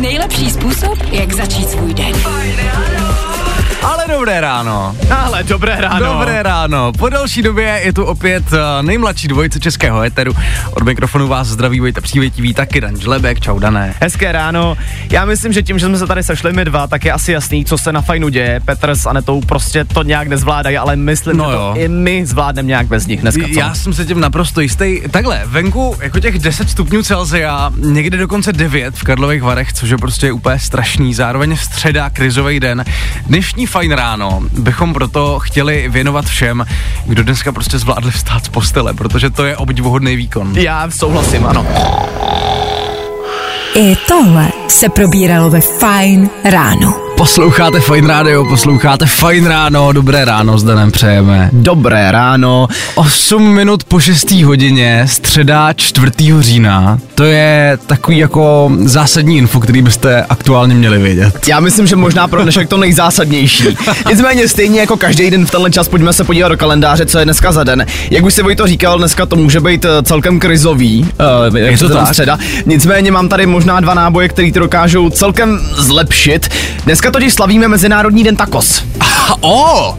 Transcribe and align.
Nejlepší 0.00 0.50
způsob, 0.50 0.98
jak 1.12 1.32
začít 1.32 1.70
svůj 1.70 1.94
den. 1.94 2.14
Ale 3.84 4.04
dobré 4.08 4.40
ráno. 4.40 4.96
Ale 5.10 5.42
dobré 5.44 5.76
ráno. 5.80 6.06
Dobré 6.06 6.42
ráno. 6.42 6.92
Po 6.98 7.08
další 7.08 7.42
době 7.42 7.80
je 7.84 7.92
tu 7.92 8.04
opět 8.04 8.44
eh, 8.52 8.82
nejmladší 8.82 9.28
dvojice 9.28 9.60
českého 9.60 10.02
éteru. 10.02 10.32
Od 10.70 10.82
mikrofonu 10.82 11.28
vás 11.28 11.48
zdraví 11.48 11.80
Vojta 11.80 12.00
Přívětivý, 12.00 12.54
taky 12.54 12.80
Dan 12.80 12.96
Žlebek. 13.00 13.40
Čau, 13.40 13.58
Dané. 13.58 13.94
Hezké 14.00 14.32
ráno. 14.32 14.76
Já 15.10 15.24
myslím, 15.24 15.52
že 15.52 15.62
tím, 15.62 15.78
že 15.78 15.86
jsme 15.86 15.98
se 15.98 16.06
tady 16.06 16.22
sešli 16.22 16.52
my 16.52 16.64
dva, 16.64 16.86
tak 16.86 17.04
je 17.04 17.12
asi 17.12 17.32
jasný, 17.32 17.64
co 17.64 17.78
se 17.78 17.92
na 17.92 18.00
fajnu 18.00 18.28
děje. 18.28 18.60
Petr 18.64 18.90
s 18.90 19.06
Anetou 19.06 19.40
prostě 19.40 19.84
to 19.84 20.02
nějak 20.02 20.28
nezvládají, 20.28 20.76
ale 20.78 20.96
myslím, 20.96 21.36
No 21.36 21.50
že 21.50 21.56
to 21.56 21.74
i 21.76 21.88
my 21.88 22.26
zvládneme 22.26 22.66
nějak 22.68 22.86
bez 22.86 23.06
nich 23.06 23.20
dneska. 23.20 23.42
Co? 23.54 23.58
Já 23.60 23.74
jsem 23.74 23.92
se 23.94 24.04
tím 24.06 24.20
naprosto 24.20 24.60
jistý. 24.60 25.00
Takhle, 25.10 25.42
venku 25.46 25.96
jako 26.02 26.20
těch 26.20 26.38
10 26.38 26.70
stupňů 26.70 27.02
Celsia, 27.02 27.70
někde 27.76 28.18
dokonce 28.18 28.52
9 28.52 28.94
v 28.96 29.04
Karlových 29.04 29.42
Varech, 29.42 29.72
což 29.72 29.90
je 29.90 29.96
prostě 29.98 30.32
úplně 30.32 30.58
strašný. 30.58 31.14
Zároveň 31.14 31.56
středa, 31.56 32.10
krizový 32.10 32.60
den. 32.60 32.84
Dnešní 33.26 33.66
fajn 33.74 33.92
ráno 33.92 34.40
bychom 34.52 34.94
proto 34.94 35.38
chtěli 35.38 35.88
věnovat 35.88 36.24
všem, 36.24 36.64
kdo 37.06 37.22
dneska 37.22 37.52
prostě 37.52 37.78
zvládli 37.78 38.10
vstát 38.10 38.44
z 38.44 38.48
postele, 38.48 38.94
protože 38.94 39.30
to 39.30 39.44
je 39.44 39.56
obdivuhodný 39.56 40.16
výkon. 40.16 40.58
Já 40.58 40.90
souhlasím, 40.90 41.46
ano. 41.46 41.66
I 43.74 43.96
tohle 44.08 44.48
se 44.68 44.88
probíralo 44.88 45.50
ve 45.50 45.60
Fajn 45.60 46.30
ráno. 46.44 47.03
Posloucháte 47.16 47.80
Fajn 47.80 48.06
Radio, 48.06 48.44
posloucháte 48.44 49.06
Fajn 49.06 49.46
Ráno, 49.46 49.92
dobré 49.92 50.24
ráno 50.24 50.58
s 50.58 50.64
Danem 50.64 50.90
přejeme. 50.92 51.50
Dobré 51.52 52.10
ráno. 52.10 52.68
8 52.94 53.42
minut 53.54 53.84
po 53.84 54.00
6. 54.00 54.30
hodině, 54.30 55.04
středa 55.08 55.72
4. 55.72 56.10
října, 56.40 56.98
to 57.14 57.24
je 57.24 57.78
takový 57.86 58.18
jako 58.18 58.72
zásadní 58.84 59.38
info, 59.38 59.60
který 59.60 59.82
byste 59.82 60.22
aktuálně 60.28 60.74
měli 60.74 60.98
vědět. 60.98 61.48
Já 61.48 61.60
myslím, 61.60 61.86
že 61.86 61.96
možná 61.96 62.28
pro 62.28 62.42
dnešek 62.42 62.68
to 62.68 62.76
nejzásadnější. 62.76 63.64
Nicméně 64.08 64.48
stejně 64.48 64.80
jako 64.80 64.96
každý 64.96 65.30
den 65.30 65.46
v 65.46 65.50
tenhle 65.50 65.70
čas 65.70 65.88
pojďme 65.88 66.12
se 66.12 66.24
podívat 66.24 66.48
do 66.48 66.56
kalendáře, 66.56 67.06
co 67.06 67.18
je 67.18 67.24
dneska 67.24 67.52
za 67.52 67.64
den. 67.64 67.86
Jak 68.10 68.24
už 68.24 68.34
si 68.34 68.42
Vojto 68.42 68.66
říkal, 68.66 68.98
dneska 68.98 69.26
to 69.26 69.36
může 69.36 69.60
být 69.60 69.84
eh, 69.84 70.02
celkem 70.02 70.40
krizový, 70.40 71.08
uh, 71.50 71.56
Je 71.56 71.78
to 71.78 71.88
tak. 71.88 72.08
středa. 72.08 72.38
Nicméně 72.66 73.12
mám 73.12 73.28
tady 73.28 73.46
možná 73.46 73.80
dva 73.80 73.94
náboje, 73.94 74.28
které 74.28 74.52
to 74.52 74.58
dokážou 74.60 75.10
celkem 75.10 75.60
zlepšit. 75.76 76.48
Dneska 76.84 77.03
totiž 77.10 77.34
slavíme 77.34 77.68
Mezinárodní 77.68 78.24
den 78.24 78.36
tacos. 78.36 78.82
A 79.00 79.36
o, 79.40 79.98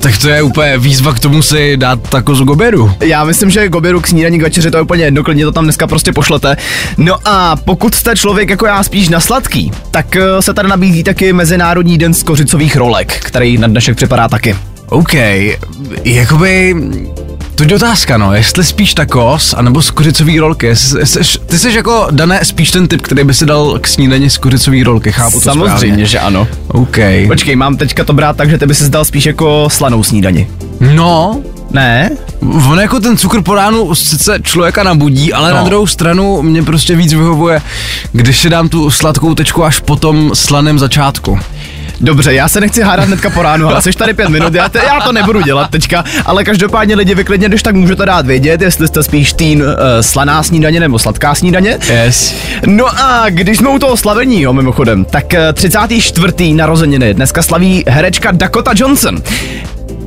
tak 0.00 0.18
to 0.18 0.28
je 0.28 0.42
úplně 0.42 0.78
výzva 0.78 1.12
k 1.12 1.20
tomu 1.20 1.42
si 1.42 1.76
dát 1.76 2.00
tako 2.08 2.34
z 2.34 2.40
goberu. 2.40 2.92
Já 3.00 3.24
myslím, 3.24 3.50
že 3.50 3.68
gobiru 3.68 4.00
k 4.00 4.06
snídaní 4.06 4.38
k 4.38 4.42
večeři 4.42 4.70
to 4.70 4.76
je 4.76 4.82
úplně 4.82 5.04
jedno, 5.04 5.24
klidně 5.24 5.44
to 5.44 5.52
tam 5.52 5.64
dneska 5.64 5.86
prostě 5.86 6.12
pošlete. 6.12 6.56
No 6.96 7.16
a 7.24 7.56
pokud 7.56 7.94
jste 7.94 8.16
člověk 8.16 8.50
jako 8.50 8.66
já 8.66 8.82
spíš 8.82 9.08
na 9.08 9.20
sladký, 9.20 9.72
tak 9.90 10.16
eh, 10.16 10.42
se 10.42 10.54
tady 10.54 10.68
nabízí 10.68 11.02
taky 11.04 11.32
Mezinárodní 11.32 11.98
den 11.98 12.14
skořicových 12.14 12.76
rolek, 12.76 13.20
který 13.24 13.58
na 13.58 13.68
dnešek 13.68 13.96
připadá 13.96 14.28
taky. 14.28 14.56
OK, 14.88 15.14
jakoby... 16.04 16.76
To 17.54 17.64
je 17.64 17.74
otázka, 17.74 18.16
no, 18.16 18.34
jestli 18.34 18.64
spíš 18.64 18.94
takos, 18.94 19.54
anebo 19.58 19.82
skořicový 19.82 20.40
rolky. 20.40 20.66
Jestli, 20.66 21.00
jestli, 21.00 21.22
ty 21.46 21.58
jsi 21.58 21.72
jako, 21.76 22.06
Dané, 22.10 22.44
spíš 22.44 22.70
ten 22.70 22.88
typ, 22.88 23.02
který 23.02 23.24
by 23.24 23.34
si 23.34 23.46
dal 23.46 23.78
k 23.80 23.86
snídani 23.86 24.30
skořicový 24.30 24.82
rolky, 24.82 25.12
chápu 25.12 25.32
to 25.36 25.40
Samozřejmě, 25.40 25.76
správně. 25.78 26.06
že 26.06 26.18
ano. 26.20 26.48
OK. 26.68 26.96
Počkej, 27.26 27.56
mám 27.56 27.76
teďka 27.76 28.04
to 28.04 28.12
brát 28.12 28.36
tak, 28.36 28.50
že 28.50 28.58
ty 28.58 28.66
by 28.66 28.74
si 28.74 28.84
zdal 28.84 29.04
spíš 29.04 29.26
jako 29.26 29.68
slanou 29.70 30.02
snídani. 30.02 30.48
No, 30.80 31.40
Ne? 31.70 32.10
On 32.70 32.80
jako 32.80 33.00
ten 33.00 33.16
cukr 33.16 33.42
po 33.42 33.54
ránu 33.54 33.94
sice 33.94 34.38
člověka 34.42 34.82
nabudí, 34.82 35.32
ale 35.32 35.50
No. 35.50 35.56
na 35.56 35.62
druhou 35.62 35.86
stranu 35.86 36.42
mě 36.42 36.62
prostě 36.62 36.96
víc 36.96 37.12
vyhovuje, 37.12 37.62
když 38.12 38.38
si 38.38 38.50
dám 38.50 38.68
tu 38.68 38.90
sladkou 38.90 39.34
tečku 39.34 39.64
až 39.64 39.80
po 39.80 39.96
tom 39.96 40.30
slaném 40.34 40.78
začátku. 40.78 41.38
Dobře, 42.00 42.34
já 42.34 42.48
se 42.48 42.60
nechci 42.60 42.82
hádat 42.82 43.06
hnedka 43.06 43.30
po 43.30 43.42
ránu, 43.42 43.68
ale 43.68 43.82
jsi 43.82 43.92
tady 43.92 44.14
pět 44.14 44.28
minut, 44.28 44.54
já, 44.54 44.68
te, 44.68 44.78
já 44.78 45.00
to 45.00 45.12
nebudu 45.12 45.40
dělat 45.40 45.70
teďka, 45.70 46.04
ale 46.26 46.44
každopádně 46.44 46.94
lidi 46.94 47.14
vyklidně, 47.14 47.48
když 47.48 47.62
tak 47.62 47.74
můžete 47.74 48.06
dát 48.06 48.26
vědět, 48.26 48.60
jestli 48.62 48.88
jste 48.88 49.02
spíš 49.02 49.32
tým 49.32 49.60
uh, 49.60 49.66
slaná 50.00 50.42
snídaně 50.42 50.80
nebo 50.80 50.98
sladká 50.98 51.34
snídaně. 51.34 51.78
Yes. 51.88 52.34
No 52.66 52.86
a 53.02 53.24
když 53.28 53.58
jsme 53.58 53.68
u 53.68 53.78
toho 53.78 53.96
slavení, 53.96 54.42
jo, 54.42 54.52
mimochodem, 54.52 55.04
tak 55.04 55.34
eh, 55.34 55.52
34. 55.52 56.54
narozeniny 56.54 57.14
dneska 57.14 57.42
slaví 57.42 57.84
herečka 57.88 58.30
Dakota 58.32 58.72
Johnson. 58.74 59.22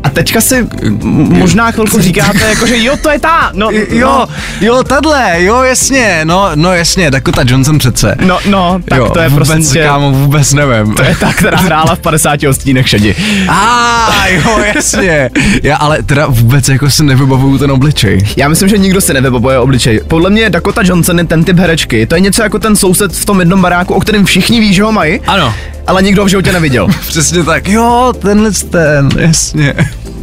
A 0.04 0.10
teďka 0.10 0.42
si 0.42 0.68
možná 1.04 1.72
chvilku 1.72 2.02
říkáte, 2.02 2.40
jako, 2.50 2.68
že 2.68 2.84
jo, 2.84 2.98
to 3.02 3.10
je 3.10 3.20
ta, 3.20 3.52
no, 3.54 3.70
Jo, 3.90 4.28
jo, 4.62 4.84
tadle, 4.84 5.44
jo, 5.44 5.62
jasně, 5.64 6.22
no, 6.24 6.50
no 6.56 6.74
jasně, 6.74 7.12
Dakota 7.12 7.42
Johnson 7.46 7.78
přece. 7.78 8.16
no, 8.26 8.40
no, 8.50 8.80
tak 8.90 8.98
jo, 9.00 9.10
to 9.10 9.20
je 9.20 9.30
vůbec, 9.30 9.48
prosím 9.48 9.74
tě, 9.74 9.84
kámo, 9.84 10.12
vůbec 10.12 10.54
nevím. 10.54 10.94
to 10.96 11.04
je 11.04 11.16
ta, 11.20 11.34
která 11.34 11.58
hrála 11.58 11.96
v 11.96 12.00
50 12.00 12.44
odstínech 12.44 12.90
šedi. 12.90 13.16
A 13.50 14.28
jo, 14.28 14.60
jasně. 14.76 15.30
Já 15.64 15.78
ale 15.78 16.04
teda 16.04 16.26
vůbec 16.28 16.70
jako 16.70 16.90
si 16.90 17.04
nevybavuju 17.04 17.58
ten 17.58 17.72
obličej. 17.72 18.28
Já 18.38 18.48
myslím, 18.48 18.70
že 18.70 18.78
nikdo 18.78 19.02
si 19.02 19.14
nevybavuje 19.14 19.60
obličej. 19.60 20.00
Podle 20.08 20.30
mě 20.30 20.50
Dakota 20.50 20.82
Johnson 20.86 21.18
je 21.20 21.26
ten 21.26 21.44
typ 21.44 21.58
herečky. 21.60 22.06
To 22.06 22.16
je 22.16 22.22
něco 22.22 22.44
jako 22.44 22.60
ten 22.60 22.76
soused 22.76 23.12
v 23.14 23.26
tom 23.26 23.40
jednom 23.40 23.62
baráku, 23.62 23.94
o 23.94 24.00
kterém 24.00 24.26
všichni 24.26 24.60
ví, 24.60 24.74
že 24.74 24.84
ho 24.84 24.92
mají, 24.92 25.20
Ano. 25.28 25.54
Ale 25.88 26.02
nikdo 26.02 26.22
ho 26.22 26.26
v 26.26 26.30
životě 26.30 26.52
neviděl. 26.52 26.88
Přesně 27.08 27.44
tak, 27.44 27.68
jo, 27.68 28.14
tenhle 28.20 28.52
ten, 28.52 29.10
jasně. 29.18 29.74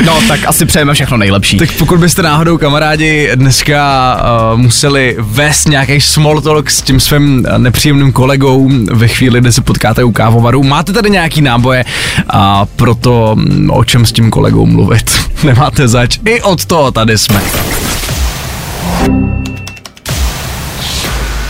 No, 0.05 0.19
tak 0.29 0.41
asi 0.47 0.67
přejeme 0.67 0.95
všechno 0.95 1.17
nejlepší. 1.17 1.57
Tak 1.57 1.73
pokud 1.73 2.01
byste 2.01 2.23
náhodou 2.23 2.59
kamarádi 2.59 3.31
dneska 3.35 4.17
uh, 4.53 4.61
museli 4.61 5.17
vést 5.19 5.69
nějaký 5.69 6.01
small 6.01 6.41
talk 6.41 6.71
s 6.71 6.83
tím 6.83 7.01
svým 7.01 7.47
uh, 7.51 7.59
nepříjemným 7.59 8.13
kolegou 8.13 8.71
ve 8.93 9.09
chvíli, 9.09 9.41
kdy 9.41 9.53
se 9.53 9.61
potkáte 9.61 10.05
u 10.05 10.13
kávovaru, 10.13 10.63
máte 10.63 10.93
tady 10.93 11.11
nějaký 11.11 11.43
náboje 11.43 11.85
a 12.29 12.67
proto 12.67 13.37
mm, 13.37 13.71
o 13.71 13.85
čem 13.85 14.07
s 14.07 14.13
tím 14.13 14.31
kolegou 14.31 14.67
mluvit. 14.67 15.11
Nemáte 15.45 15.89
zač. 15.89 16.19
I 16.25 16.43
od 16.43 16.65
toho 16.65 16.91
tady 16.91 17.19
jsme. 17.19 17.43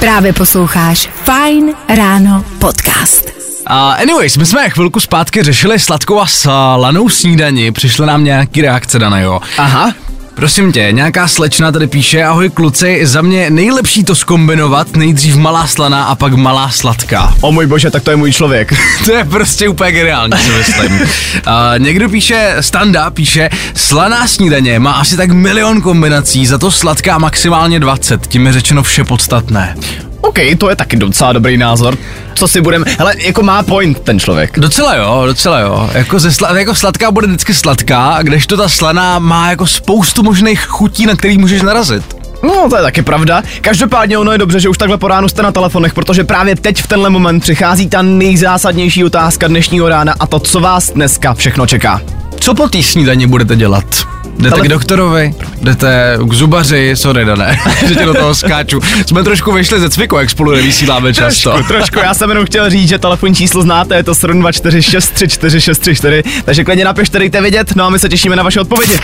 Právě 0.00 0.32
posloucháš 0.32 1.08
Fajn 1.24 1.72
ráno 1.96 2.44
podcast. 2.58 3.43
Uh, 3.70 3.76
anyways, 3.76 4.36
my 4.36 4.46
jsme 4.46 4.70
chvilku 4.70 5.00
zpátky 5.00 5.42
řešili 5.42 5.78
sladkou 5.78 6.20
a 6.20 6.26
slanou 6.26 7.08
snídani, 7.08 7.72
přišly 7.72 8.06
nám 8.06 8.24
nějaký 8.24 8.62
reakce, 8.62 8.98
Dana, 8.98 9.20
jo. 9.20 9.40
Aha, 9.58 9.92
Prosím 10.34 10.72
tě, 10.72 10.88
nějaká 10.92 11.28
slečna 11.28 11.72
tady 11.72 11.86
píše, 11.86 12.24
ahoj 12.24 12.50
kluci, 12.50 13.06
za 13.06 13.22
mě 13.22 13.50
nejlepší 13.50 14.04
to 14.04 14.14
skombinovat, 14.14 14.96
nejdřív 14.96 15.36
malá 15.36 15.66
slaná 15.66 16.04
a 16.04 16.14
pak 16.14 16.34
malá 16.34 16.70
sladká. 16.70 17.34
o 17.40 17.52
můj 17.52 17.66
bože, 17.66 17.90
tak 17.90 18.02
to 18.02 18.10
je 18.10 18.16
můj 18.16 18.32
člověk. 18.32 18.74
To 19.04 19.12
je 19.12 19.24
prostě 19.24 19.68
úplně 19.68 19.92
geniální, 19.92 20.32
si 20.38 20.50
myslím. 20.50 21.00
Uh, 21.46 21.50
někdo 21.78 22.08
píše, 22.08 22.56
Standa 22.60 23.10
píše, 23.10 23.50
slaná 23.74 24.26
snídaně 24.26 24.78
má 24.78 24.92
asi 24.92 25.16
tak 25.16 25.30
milion 25.30 25.80
kombinací, 25.80 26.46
za 26.46 26.58
to 26.58 26.70
sladká 26.70 27.18
maximálně 27.18 27.80
20, 27.80 28.26
tím 28.26 28.46
je 28.46 28.52
řečeno 28.52 28.82
vše 28.82 29.04
podstatné. 29.04 29.76
OK, 30.24 30.38
to 30.58 30.70
je 30.70 30.76
taky 30.76 30.96
docela 30.96 31.32
dobrý 31.32 31.56
názor. 31.56 31.98
Co 32.34 32.48
si 32.48 32.60
budem, 32.60 32.84
hele, 32.98 33.14
jako 33.18 33.42
má 33.42 33.62
point 33.62 34.00
ten 34.00 34.20
člověk. 34.20 34.58
Docela 34.58 34.94
jo, 34.94 35.22
docela 35.26 35.60
jo. 35.60 35.90
Jako, 35.94 36.18
ze 36.18 36.32
sla, 36.32 36.58
jako 36.58 36.74
sladká 36.74 37.10
bude 37.10 37.26
vždycky 37.26 37.54
sladká, 37.54 38.18
kdežto 38.22 38.56
ta 38.56 38.68
slaná 38.68 39.18
má 39.18 39.50
jako 39.50 39.66
spoustu 39.66 40.22
možných 40.22 40.60
chutí, 40.60 41.06
na 41.06 41.16
který 41.16 41.38
můžeš 41.38 41.62
narazit. 41.62 42.16
No, 42.42 42.66
to 42.70 42.76
je 42.76 42.82
taky 42.82 43.02
pravda. 43.02 43.42
Každopádně 43.60 44.18
ono 44.18 44.32
je 44.32 44.38
dobře, 44.38 44.60
že 44.60 44.68
už 44.68 44.78
takhle 44.78 44.98
po 44.98 45.08
ránu 45.08 45.28
jste 45.28 45.42
na 45.42 45.52
telefonech, 45.52 45.94
protože 45.94 46.24
právě 46.24 46.56
teď 46.56 46.82
v 46.82 46.86
tenhle 46.86 47.10
moment 47.10 47.40
přichází 47.40 47.88
ta 47.88 48.02
nejzásadnější 48.02 49.04
otázka 49.04 49.48
dnešního 49.48 49.88
rána 49.88 50.14
a 50.20 50.26
to, 50.26 50.38
co 50.40 50.60
vás 50.60 50.90
dneska 50.90 51.34
všechno 51.34 51.66
čeká. 51.66 52.00
Co 52.40 52.54
po 52.54 52.68
té 52.68 52.82
snídani 52.82 53.26
budete 53.26 53.56
dělat? 53.56 54.13
Jdete 54.38 54.56
Ale- 54.56 54.66
k 54.66 54.68
doktorovi, 54.68 55.34
jdete 55.62 56.18
k 56.24 56.32
zubaři, 56.32 56.90
sorry, 56.94 57.24
ne, 57.24 57.58
že 57.88 57.94
tě 57.94 58.04
do 58.04 58.14
toho 58.14 58.34
skáču. 58.34 58.80
Jsme 59.06 59.24
trošku 59.24 59.52
vyšli 59.52 59.80
ze 59.80 59.90
cviku, 59.90 60.16
jak 60.16 60.30
spolu 60.30 60.52
nevysíláme 60.52 61.14
často. 61.14 61.50
Trošku, 61.50 61.68
trošku, 61.72 61.98
já 61.98 62.14
jsem 62.14 62.30
jenom 62.30 62.46
chtěl 62.46 62.70
říct, 62.70 62.88
že 62.88 62.98
telefonní 62.98 63.34
číslo 63.34 63.62
znáte, 63.62 63.96
je 63.96 64.02
to 64.02 64.12
724634634, 64.12 66.22
takže 66.44 66.64
klidně 66.64 66.84
napište, 66.84 67.18
dejte 67.18 67.40
vědět, 67.40 67.76
no 67.76 67.84
a 67.84 67.90
my 67.90 67.98
se 67.98 68.08
těšíme 68.08 68.36
na 68.36 68.42
vaše 68.42 68.60
odpovědi. 68.60 68.98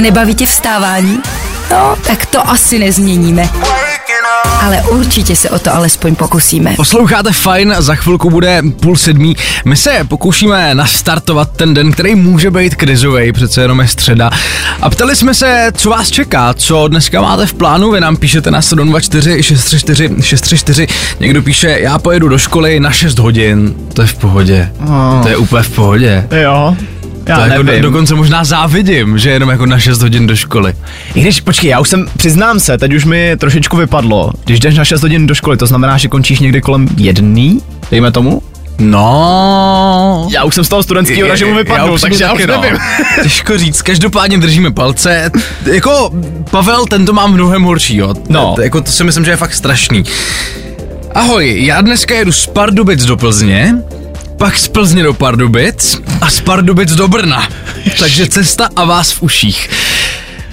Nebaví 0.00 0.34
tě 0.34 0.46
vstávání? 0.46 1.18
No, 1.70 1.96
tak 2.06 2.26
to 2.26 2.50
asi 2.50 2.78
nezměníme. 2.78 3.48
Ale 4.60 4.82
určitě 4.82 5.36
se 5.36 5.50
o 5.50 5.58
to 5.58 5.74
alespoň 5.74 6.14
pokusíme. 6.14 6.74
Posloucháte 6.76 7.32
fajn, 7.32 7.74
za 7.78 7.94
chvilku 7.94 8.30
bude 8.30 8.62
půl 8.80 8.96
sedmí. 8.96 9.36
My 9.64 9.76
se 9.76 10.04
pokoušíme 10.08 10.74
nastartovat 10.74 11.50
ten 11.50 11.74
den, 11.74 11.92
který 11.92 12.14
může 12.14 12.50
být 12.50 12.74
krizový, 12.74 13.32
přece 13.32 13.60
jenom 13.62 13.80
je 13.80 13.88
středa. 13.88 14.30
A 14.82 14.90
ptali 14.90 15.16
jsme 15.16 15.34
se, 15.34 15.72
co 15.74 15.90
vás 15.90 16.10
čeká, 16.10 16.54
co 16.54 16.88
dneska 16.88 17.22
máte 17.22 17.46
v 17.46 17.54
plánu, 17.54 17.90
vy 17.90 18.00
nám 18.00 18.16
píšete 18.16 18.50
na 18.50 18.62
724 18.62 19.42
634 19.42 20.22
634. 20.22 20.86
Někdo 21.20 21.42
píše, 21.42 21.78
já 21.80 21.98
pojedu 21.98 22.28
do 22.28 22.38
školy 22.38 22.80
na 22.80 22.90
6 22.90 23.18
hodin. 23.18 23.74
To 23.92 24.02
je 24.02 24.08
v 24.08 24.14
pohodě. 24.14 24.72
Oh. 24.80 25.22
To 25.22 25.28
je 25.28 25.36
úplně 25.36 25.62
v 25.62 25.70
pohodě. 25.70 26.26
Jo. 26.42 26.76
Já 27.28 27.36
to 27.36 27.42
jako 27.42 27.56
do, 27.56 27.62
nevím. 27.62 27.82
dokonce 27.82 28.14
možná 28.14 28.44
závidím, 28.44 29.18
že 29.18 29.30
jenom 29.30 29.48
jako 29.50 29.66
na 29.66 29.78
6 29.78 30.02
hodin 30.02 30.26
do 30.26 30.36
školy. 30.36 30.74
I 31.14 31.20
když, 31.20 31.40
počkej, 31.40 31.70
já 31.70 31.80
už 31.80 31.88
jsem, 31.88 32.06
přiznám 32.16 32.60
se, 32.60 32.78
teď 32.78 32.94
už 32.94 33.04
mi 33.04 33.36
trošičku 33.36 33.76
vypadlo. 33.76 34.32
Když 34.44 34.60
jdeš 34.60 34.76
na 34.76 34.84
6 34.84 35.02
hodin 35.02 35.26
do 35.26 35.34
školy, 35.34 35.56
to 35.56 35.66
znamená, 35.66 35.98
že 35.98 36.08
končíš 36.08 36.40
někdy 36.40 36.60
kolem 36.60 36.88
jedný, 36.96 37.60
dejme 37.90 38.12
tomu? 38.12 38.42
No, 38.80 40.28
Já 40.30 40.44
už 40.44 40.54
jsem 40.54 40.64
z 40.64 40.68
toho 40.68 40.82
studentského 40.82 41.28
režimu 41.28 41.50
upřímně 41.50 41.98
takže 42.00 42.24
já 42.24 42.32
už 42.32 42.46
no. 42.46 42.60
nevím. 42.60 42.78
Těžko 43.22 43.58
říct, 43.58 43.82
každopádně 43.82 44.38
držíme 44.38 44.70
palce. 44.70 45.30
Jako 45.72 46.10
Pavel, 46.50 46.86
ten 46.86 47.06
to 47.06 47.12
má 47.12 47.26
mnohem 47.26 47.62
horší, 47.62 47.96
jo. 47.96 48.14
No. 48.28 48.54
Jako 48.62 48.80
to 48.80 48.90
si 48.90 49.04
myslím, 49.04 49.24
že 49.24 49.30
je 49.30 49.36
fakt 49.36 49.54
strašný. 49.54 50.04
Ahoj, 51.14 51.64
já 51.64 51.80
dneska 51.80 52.14
jedu 52.14 52.32
z 52.32 52.46
Pardubic 52.46 53.04
do 53.04 53.16
Plzně, 53.16 53.74
pak 54.38 54.58
z 54.58 54.68
Plzně 54.68 55.02
do 55.02 55.14
Pardubic 55.14 56.02
a 56.20 56.30
z 56.30 56.40
Pardubic 56.40 56.92
do 56.92 57.08
Brna. 57.08 57.48
Takže 57.98 58.28
cesta 58.28 58.68
a 58.76 58.84
vás 58.84 59.12
v 59.12 59.22
uších. 59.22 59.70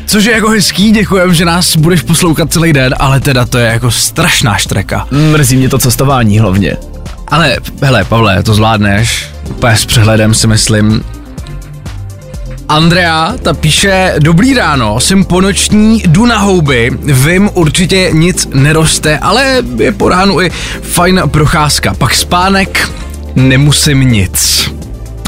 Což 0.05 0.25
je 0.25 0.33
jako 0.33 0.49
hezký, 0.49 0.91
děkujem, 0.91 1.33
že 1.33 1.45
nás 1.45 1.75
budeš 1.75 2.01
poslouchat 2.01 2.53
celý 2.53 2.73
den, 2.73 2.95
ale 2.99 3.19
teda 3.19 3.45
to 3.45 3.57
je 3.57 3.65
jako 3.65 3.91
strašná 3.91 4.57
štreka. 4.57 5.07
Mrzí 5.11 5.57
mě 5.57 5.69
to 5.69 5.77
cestování 5.77 6.39
hlavně. 6.39 6.77
Ale 7.27 7.57
hele, 7.81 8.03
Pavle, 8.03 8.43
to 8.43 8.53
zvládneš. 8.53 9.25
Úplně 9.49 9.77
s 9.77 9.85
přehledem 9.85 10.33
si 10.33 10.47
myslím. 10.47 11.03
Andrea, 12.69 13.33
ta 13.43 13.53
píše, 13.53 14.15
dobrý 14.19 14.53
ráno, 14.53 14.99
jsem 14.99 15.25
ponoční, 15.25 16.03
jdu 16.07 16.25
na 16.25 16.37
houby, 16.37 16.91
vím, 17.03 17.49
určitě 17.53 18.09
nic 18.13 18.47
neroste, 18.53 19.17
ale 19.17 19.63
je 19.77 19.91
po 19.91 20.09
ránu 20.09 20.41
i 20.41 20.51
fajn 20.81 21.21
procházka. 21.27 21.93
Pak 21.93 22.15
spánek, 22.15 22.89
nemusím 23.35 23.99
nic. 24.01 24.69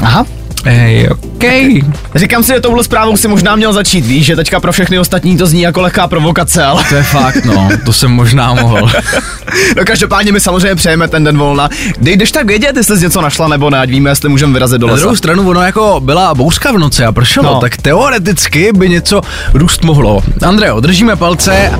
Aha. 0.02 0.26
Hej, 0.64 1.08
okej. 1.10 1.82
Říkám 2.14 2.42
si, 2.42 2.52
že 2.52 2.60
touhle 2.60 2.84
zprávou 2.84 3.16
si 3.16 3.28
možná 3.28 3.56
měl 3.56 3.72
začít, 3.72 4.06
víš, 4.06 4.26
že 4.26 4.36
teďka 4.36 4.60
pro 4.60 4.72
všechny 4.72 4.98
ostatní 4.98 5.36
to 5.36 5.46
zní 5.46 5.60
jako 5.62 5.80
lehká 5.80 6.06
provokace, 6.08 6.64
ale... 6.64 6.84
To 6.88 6.94
je 6.94 7.02
fakt, 7.02 7.44
no, 7.44 7.68
to 7.84 7.92
jsem 7.92 8.10
možná 8.10 8.54
mohl. 8.54 8.90
No 9.76 9.84
každopádně 9.84 10.32
my 10.32 10.40
samozřejmě 10.40 10.74
přejeme 10.74 11.08
ten 11.08 11.24
den 11.24 11.38
volna. 11.38 11.68
Kdy 11.98 12.12
jdeš 12.16 12.32
tak 12.32 12.46
vědět, 12.46 12.76
jestli 12.76 12.96
jsi 12.98 13.02
něco 13.04 13.20
našla 13.20 13.48
nebo 13.48 13.70
ne, 13.70 13.78
ať 13.78 13.90
víme, 13.90 14.10
jestli 14.10 14.28
můžeme 14.28 14.52
vyrazit 14.52 14.80
do 14.80 14.86
Na 14.86 14.92
lesa. 14.92 15.00
druhou 15.02 15.16
stranu, 15.16 15.48
ono 15.50 15.62
jako 15.62 16.00
byla 16.04 16.34
bouřka 16.34 16.72
v 16.72 16.78
noci 16.78 17.04
a 17.04 17.12
pršelo, 17.12 17.46
No. 17.46 17.54
no. 17.54 17.60
tak 17.60 17.76
teoreticky 17.76 18.72
by 18.72 18.88
něco 18.88 19.20
růst 19.54 19.84
mohlo. 19.84 20.22
Andreo, 20.42 20.80
držíme 20.80 21.16
palce 21.16 21.72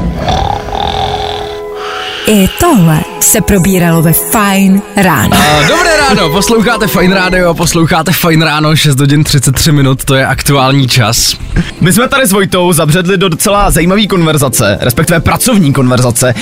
I 2.30 2.48
tohle 2.60 3.00
se 3.20 3.40
probíralo 3.40 4.02
ve 4.02 4.12
Fine 4.12 4.80
ráno. 4.96 5.36
A 5.36 5.68
Dobré 5.68 5.96
ráno, 5.96 6.30
posloucháte 6.30 6.86
Fine 6.86 7.14
Radio, 7.14 7.54
posloucháte 7.54 8.12
Fine 8.12 8.44
Ráno, 8.44 8.76
6 8.76 9.00
hodin 9.00 9.24
33 9.24 9.72
minut, 9.72 10.04
to 10.04 10.14
je 10.14 10.26
aktuální 10.26 10.88
čas. 10.88 11.36
My 11.80 11.92
jsme 11.92 12.08
tady 12.08 12.26
s 12.26 12.32
Vojtou 12.32 12.72
zabředli 12.72 13.16
do 13.16 13.28
docela 13.28 13.70
zajímavé 13.70 14.06
konverzace, 14.06 14.78
respektive 14.80 15.20
pracovní 15.20 15.72
konverzace. 15.72 16.34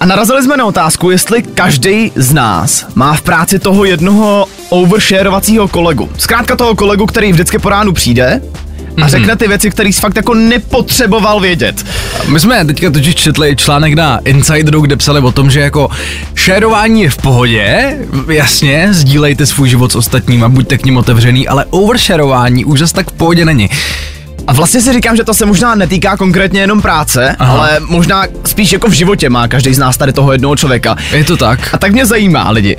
A 0.00 0.06
narazili 0.06 0.42
jsme 0.42 0.56
na 0.56 0.64
otázku, 0.64 1.10
jestli 1.10 1.42
každý 1.42 2.12
z 2.14 2.32
nás 2.32 2.86
má 2.94 3.14
v 3.14 3.22
práci 3.22 3.58
toho 3.58 3.84
jednoho 3.84 4.46
oversharovacího 4.68 5.68
kolegu. 5.68 6.10
Zkrátka 6.18 6.56
toho 6.56 6.74
kolegu, 6.74 7.06
který 7.06 7.32
vždycky 7.32 7.58
po 7.58 7.68
ránu 7.68 7.92
přijde 7.92 8.42
a 9.02 9.08
řekne 9.08 9.36
ty 9.36 9.48
věci, 9.48 9.70
které 9.70 9.88
jsi 9.88 10.00
fakt 10.00 10.16
jako 10.16 10.34
nepotřeboval 10.34 11.40
vědět. 11.40 11.84
My 12.28 12.40
jsme 12.40 12.64
teďka 12.64 12.90
totiž 12.90 13.14
četli 13.14 13.56
článek 13.56 13.94
na 13.94 14.18
Insideru, 14.24 14.80
kde 14.80 14.96
psali 14.96 15.20
o 15.20 15.32
tom, 15.32 15.50
že 15.50 15.60
jako 15.60 15.88
šérování 16.34 17.02
je 17.02 17.10
v 17.10 17.16
pohodě, 17.16 17.96
jasně, 18.28 18.88
sdílejte 18.90 19.46
svůj 19.46 19.68
život 19.68 19.92
s 19.92 19.96
ostatním 19.96 20.44
a 20.44 20.48
buďte 20.48 20.78
k 20.78 20.84
ním 20.84 20.96
otevřený, 20.96 21.48
ale 21.48 21.64
oversharování 21.70 22.64
už 22.64 22.78
zase 22.78 22.94
tak 22.94 23.10
v 23.10 23.12
pohodě 23.14 23.44
není. 23.44 23.70
A 24.46 24.52
vlastně 24.52 24.80
si 24.80 24.92
říkám, 24.92 25.16
že 25.16 25.24
to 25.24 25.34
se 25.34 25.46
možná 25.46 25.74
netýká 25.74 26.16
konkrétně 26.16 26.60
jenom 26.60 26.82
práce, 26.82 27.36
Aha. 27.38 27.52
ale 27.52 27.80
možná 27.88 28.24
spíš 28.44 28.72
jako 28.72 28.88
v 28.88 28.92
životě 28.92 29.30
má 29.30 29.48
každý 29.48 29.74
z 29.74 29.78
nás 29.78 29.96
tady 29.96 30.12
toho 30.12 30.32
jednoho 30.32 30.56
člověka. 30.56 30.96
Je 31.12 31.24
to 31.24 31.36
tak? 31.36 31.74
A 31.74 31.78
tak 31.78 31.92
mě 31.92 32.06
zajímá, 32.06 32.50
lidi, 32.50 32.76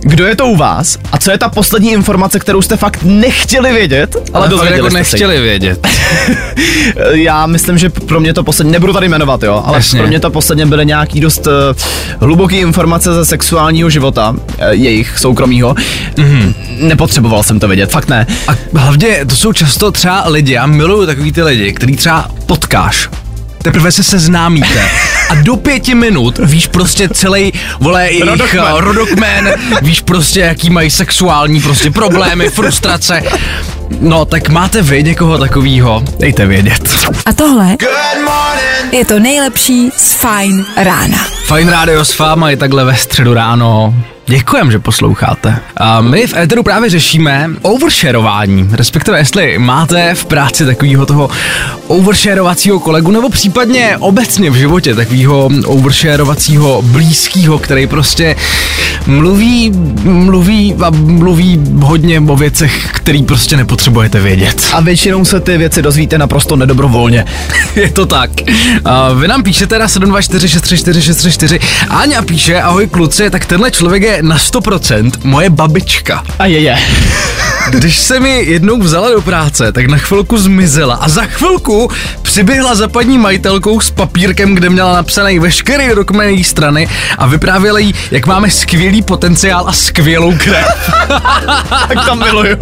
kdo 0.00 0.26
je 0.26 0.36
to 0.36 0.46
u 0.46 0.56
vás 0.56 0.98
a 1.12 1.18
co 1.18 1.30
je 1.30 1.38
ta 1.38 1.48
poslední 1.48 1.92
informace, 1.92 2.38
kterou 2.38 2.62
jste 2.62 2.76
fakt 2.76 3.02
nechtěli 3.02 3.72
vědět, 3.72 4.16
ale, 4.16 4.24
Ale 4.32 4.48
to 4.48 4.50
dozvěděli 4.50 4.78
jako 4.78 4.90
jste 4.90 4.98
nechtěli 4.98 5.40
vědět. 5.40 5.88
Já 7.10 7.46
myslím, 7.46 7.78
že 7.78 7.90
pro 7.90 8.20
mě 8.20 8.34
to 8.34 8.44
poslední, 8.44 8.72
nebudu 8.72 8.92
tady 8.92 9.08
jmenovat, 9.08 9.42
jo, 9.42 9.62
ale 9.66 9.78
Jasně. 9.78 9.98
pro 9.98 10.08
mě 10.08 10.20
to 10.20 10.30
posledně 10.30 10.66
byly 10.66 10.86
nějaký 10.86 11.20
dost 11.20 11.46
uh, 11.46 11.52
hluboký 12.20 12.56
informace 12.56 13.14
ze 13.14 13.24
sexuálního 13.24 13.90
života, 13.90 14.30
uh, 14.30 14.38
jejich 14.70 15.18
soukromího. 15.18 15.74
Mm-hmm. 15.74 16.54
Nepotřeboval 16.80 17.42
jsem 17.42 17.60
to 17.60 17.68
vědět, 17.68 17.90
fakt 17.90 18.08
ne. 18.08 18.26
A 18.48 18.78
hlavně 18.78 19.24
to 19.26 19.36
jsou 19.36 19.52
často 19.52 19.92
třeba 19.92 20.24
lidi, 20.28 20.52
já 20.52 20.66
miluju 20.66 21.06
takový 21.06 21.32
ty 21.32 21.42
lidi, 21.42 21.72
který 21.72 21.96
třeba 21.96 22.30
potkáš, 22.46 23.08
teprve 23.66 23.92
se 23.92 24.02
seznámíte 24.02 24.90
a 25.30 25.34
do 25.34 25.56
pěti 25.56 25.94
minut 25.94 26.38
víš 26.44 26.66
prostě 26.66 27.08
celý, 27.08 27.52
vole, 27.80 28.06
jejich 28.06 28.24
Rodokmen. 28.24 28.64
eh, 28.68 28.80
rodokmen, 28.80 29.54
víš 29.82 30.00
prostě, 30.00 30.40
jaký 30.40 30.70
mají 30.70 30.90
sexuální 30.90 31.60
prostě 31.60 31.90
problémy, 31.90 32.48
frustrace. 32.50 33.22
No, 34.00 34.24
tak 34.24 34.48
máte 34.48 34.82
vy 34.82 35.02
někoho 35.02 35.38
takového, 35.38 36.02
dejte 36.18 36.46
vědět. 36.46 37.08
A 37.26 37.32
tohle 37.32 37.76
je 38.92 39.04
to 39.04 39.18
nejlepší 39.18 39.90
z 39.96 40.12
Fine 40.14 40.64
rána. 40.76 41.18
Fajn 41.46 41.68
rádio 41.68 42.04
s 42.04 42.18
váma 42.18 42.50
je 42.50 42.56
takhle 42.56 42.84
ve 42.84 42.96
středu 42.96 43.34
ráno. 43.34 43.94
Děkujem, 44.28 44.70
že 44.70 44.78
posloucháte. 44.78 45.58
A 45.76 46.00
my 46.00 46.26
v 46.26 46.36
Eteru 46.36 46.62
právě 46.62 46.90
řešíme 46.90 47.50
oversharování, 47.62 48.68
respektive 48.72 49.18
jestli 49.18 49.58
máte 49.58 50.14
v 50.14 50.24
práci 50.24 50.66
takového 50.66 51.06
toho 51.06 51.30
oversharovacího 51.86 52.80
kolegu, 52.80 53.10
nebo 53.10 53.28
případně 53.28 53.96
obecně 53.98 54.50
v 54.50 54.54
životě 54.54 54.94
takového 54.94 55.50
oversharovacího 55.66 56.82
blízkého, 56.82 57.58
který 57.58 57.86
prostě 57.86 58.36
mluví, 59.06 59.72
mluví 60.02 60.74
a 60.84 60.90
mluví 60.90 61.64
hodně 61.82 62.20
o 62.20 62.36
věcech, 62.36 62.90
který 62.92 63.22
prostě 63.22 63.56
nepotřebujete 63.56 64.20
vědět. 64.20 64.66
A 64.72 64.80
většinou 64.80 65.24
se 65.24 65.40
ty 65.40 65.58
věci 65.58 65.82
dozvíte 65.82 66.18
naprosto 66.18 66.56
nedobrovolně. 66.56 67.24
Je 67.76 67.90
to 67.90 68.06
tak. 68.06 68.30
A 68.84 69.12
vy 69.12 69.28
nám 69.28 69.42
píšete 69.42 69.78
na 69.78 69.88
724 69.88 70.48
634 70.48 71.02
634. 71.02 71.60
Áňa 71.88 72.22
píše, 72.22 72.62
ahoj 72.62 72.86
kluci, 72.86 73.30
tak 73.30 73.46
tenhle 73.46 73.70
člověk 73.70 74.02
je 74.02 74.15
na 74.22 74.36
100% 74.36 75.12
moje 75.24 75.50
babička. 75.50 76.24
A 76.38 76.46
je, 76.46 76.60
je. 76.60 76.78
Když 77.70 77.96
se 77.96 78.20
mi 78.20 78.30
jednou 78.30 78.78
vzala 78.78 79.10
do 79.10 79.20
práce, 79.20 79.72
tak 79.72 79.86
na 79.86 79.98
chvilku 79.98 80.38
zmizela 80.38 80.94
a 80.94 81.08
za 81.08 81.22
chvilku 81.22 81.90
přiběhla 82.36 82.74
za 82.74 82.88
paní 82.88 83.18
majitelkou 83.18 83.80
s 83.80 83.90
papírkem, 83.90 84.54
kde 84.54 84.70
měla 84.70 84.92
napsaný 84.92 85.38
veškerý 85.38 85.94
dokument 85.94 86.28
její 86.28 86.44
strany 86.44 86.88
a 87.18 87.26
vyprávěla 87.26 87.78
jí, 87.78 87.94
jak 88.10 88.26
máme 88.26 88.50
skvělý 88.50 89.02
potenciál 89.02 89.64
a 89.68 89.72
skvělou 89.72 90.36
krev. 90.38 90.66
tak 91.88 92.04
tam 92.06 92.18
miluju. 92.18 92.56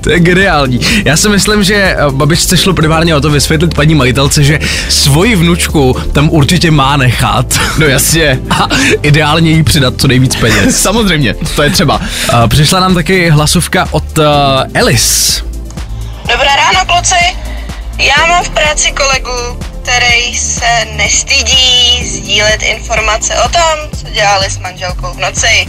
To 0.00 0.10
je 0.10 0.20
geniální. 0.20 0.80
Já 1.04 1.16
si 1.16 1.28
myslím, 1.28 1.64
že 1.64 1.74
eh, 1.74 1.96
babičce 2.10 2.56
šlo 2.56 2.74
primárně 2.74 3.16
o 3.16 3.20
to 3.20 3.30
vysvětlit 3.30 3.74
paní 3.74 3.94
majitelce, 3.94 4.44
že 4.44 4.58
svoji 4.88 5.36
vnučku 5.36 5.96
tam 6.12 6.30
určitě 6.30 6.70
má 6.70 6.96
nechat. 6.96 7.60
No 7.78 7.86
jasně. 7.86 8.40
A 8.50 8.68
ideálně 9.02 9.50
jí 9.50 9.62
přidat 9.62 9.94
co 9.96 10.08
nejvíc 10.08 10.36
peněz. 10.36 10.76
Samozřejmě, 10.82 11.34
to 11.56 11.62
je 11.62 11.70
třeba. 11.70 12.00
A 12.32 12.48
přišla 12.48 12.80
nám 12.80 12.94
taky 12.94 13.30
hlasovka 13.30 13.88
od 13.90 14.18
uh, 14.18 14.24
Alice. 14.80 15.42
Dobré 16.22 16.48
ráno, 16.56 16.84
kluci. 16.86 17.39
Já 18.00 18.26
mám 18.26 18.44
v 18.44 18.50
práci 18.50 18.92
kolegu, 18.92 19.58
který 19.82 20.38
se 20.38 20.86
nestydí 20.96 22.04
sdílet 22.06 22.62
informace 22.62 23.34
o 23.34 23.48
tom, 23.48 23.98
co 24.00 24.10
dělali 24.10 24.50
s 24.50 24.58
manželkou 24.58 25.12
v 25.12 25.18
noci. 25.18 25.66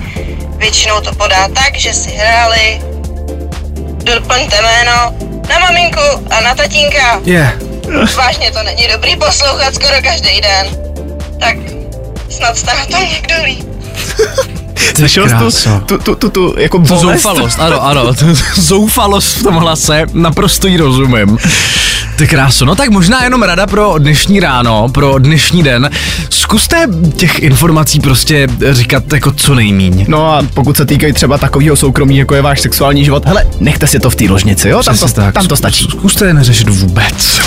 Většinou 0.57 1.01
to 1.01 1.13
podá 1.13 1.47
tak, 1.47 1.75
že 1.75 1.93
si 1.93 2.09
hráli, 2.09 2.81
doplňte 4.03 4.61
jméno, 4.61 5.15
na 5.50 5.59
maminku 5.59 6.27
a 6.38 6.41
na 6.41 6.55
tatínka. 6.55 7.21
Je. 7.23 7.33
Yeah. 7.33 7.53
Vážně 8.15 8.51
to 8.51 8.63
není 8.63 8.88
dobrý 8.93 9.15
poslouchat 9.15 9.75
skoro 9.75 10.01
každý 10.03 10.41
den. 10.41 10.67
Tak 11.39 11.57
snad 12.29 12.57
jste 12.57 12.73
na 12.73 12.85
tom 12.85 13.09
někdo 13.09 13.35
líp. 13.43 13.65
Slyšel 14.95 15.51
jsi 15.51 15.69
tu, 15.69 15.97
tu, 15.97 15.97
tu, 15.97 16.15
tu, 16.15 16.29
tu, 16.29 16.59
jako 16.59 16.77
Tu 16.77 16.83
bolest? 16.83 17.01
zoufalost, 17.01 17.59
ano, 17.59 17.83
ano, 17.83 18.13
tu 18.13 18.25
zoufalost 18.61 19.38
v 19.38 19.43
tom 19.43 19.55
hlase, 19.55 20.05
naprosto 20.13 20.67
jí 20.67 20.77
rozumím. 20.77 21.38
Ty 22.22 22.28
kráso, 22.28 22.66
no 22.66 22.75
tak 22.75 22.90
možná 22.90 23.24
jenom 23.24 23.44
rada 23.44 23.68
pro 23.68 23.96
dnešní 23.98 24.40
ráno, 24.40 24.90
pro 24.90 25.20
dnešní 25.20 25.63
den. 25.63 25.90
Zkuste 26.30 26.88
těch 27.16 27.40
informací 27.40 28.00
prostě 28.00 28.48
říkat 28.72 29.13
jako 29.13 29.32
co 29.32 29.56
nejmíň. 29.56 30.06
No 30.08 30.34
a 30.34 30.44
pokud 30.54 30.78
se 30.78 30.86
týkají 30.86 31.13
třeba 31.13 31.38
takového 31.38 31.75
soukromí, 31.75 32.18
jako 32.18 32.36
je 32.36 32.42
váš 32.42 32.62
sexuální 32.62 33.06
život, 33.06 33.25
hele, 33.25 33.46
nechte 33.60 33.88
si 33.88 34.00
to 34.00 34.10
v 34.10 34.16
té 34.16 34.25
ložnici, 34.30 34.70
jo? 34.70 34.84
Tam 34.84 34.98
to, 34.98 35.08
tak. 35.08 35.34
tam 35.34 35.48
to 35.48 35.56
stačí. 35.56 35.88
Zkuste 35.90 36.25
je 36.25 36.34
neřešit 36.34 36.70
vůbec. 36.70 37.42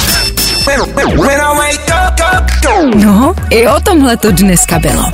No, 2.94 3.34
i 3.50 3.68
o 3.68 3.80
tomhle 3.80 4.16
to 4.16 4.30
dneska 4.30 4.78
bylo. 4.78 5.04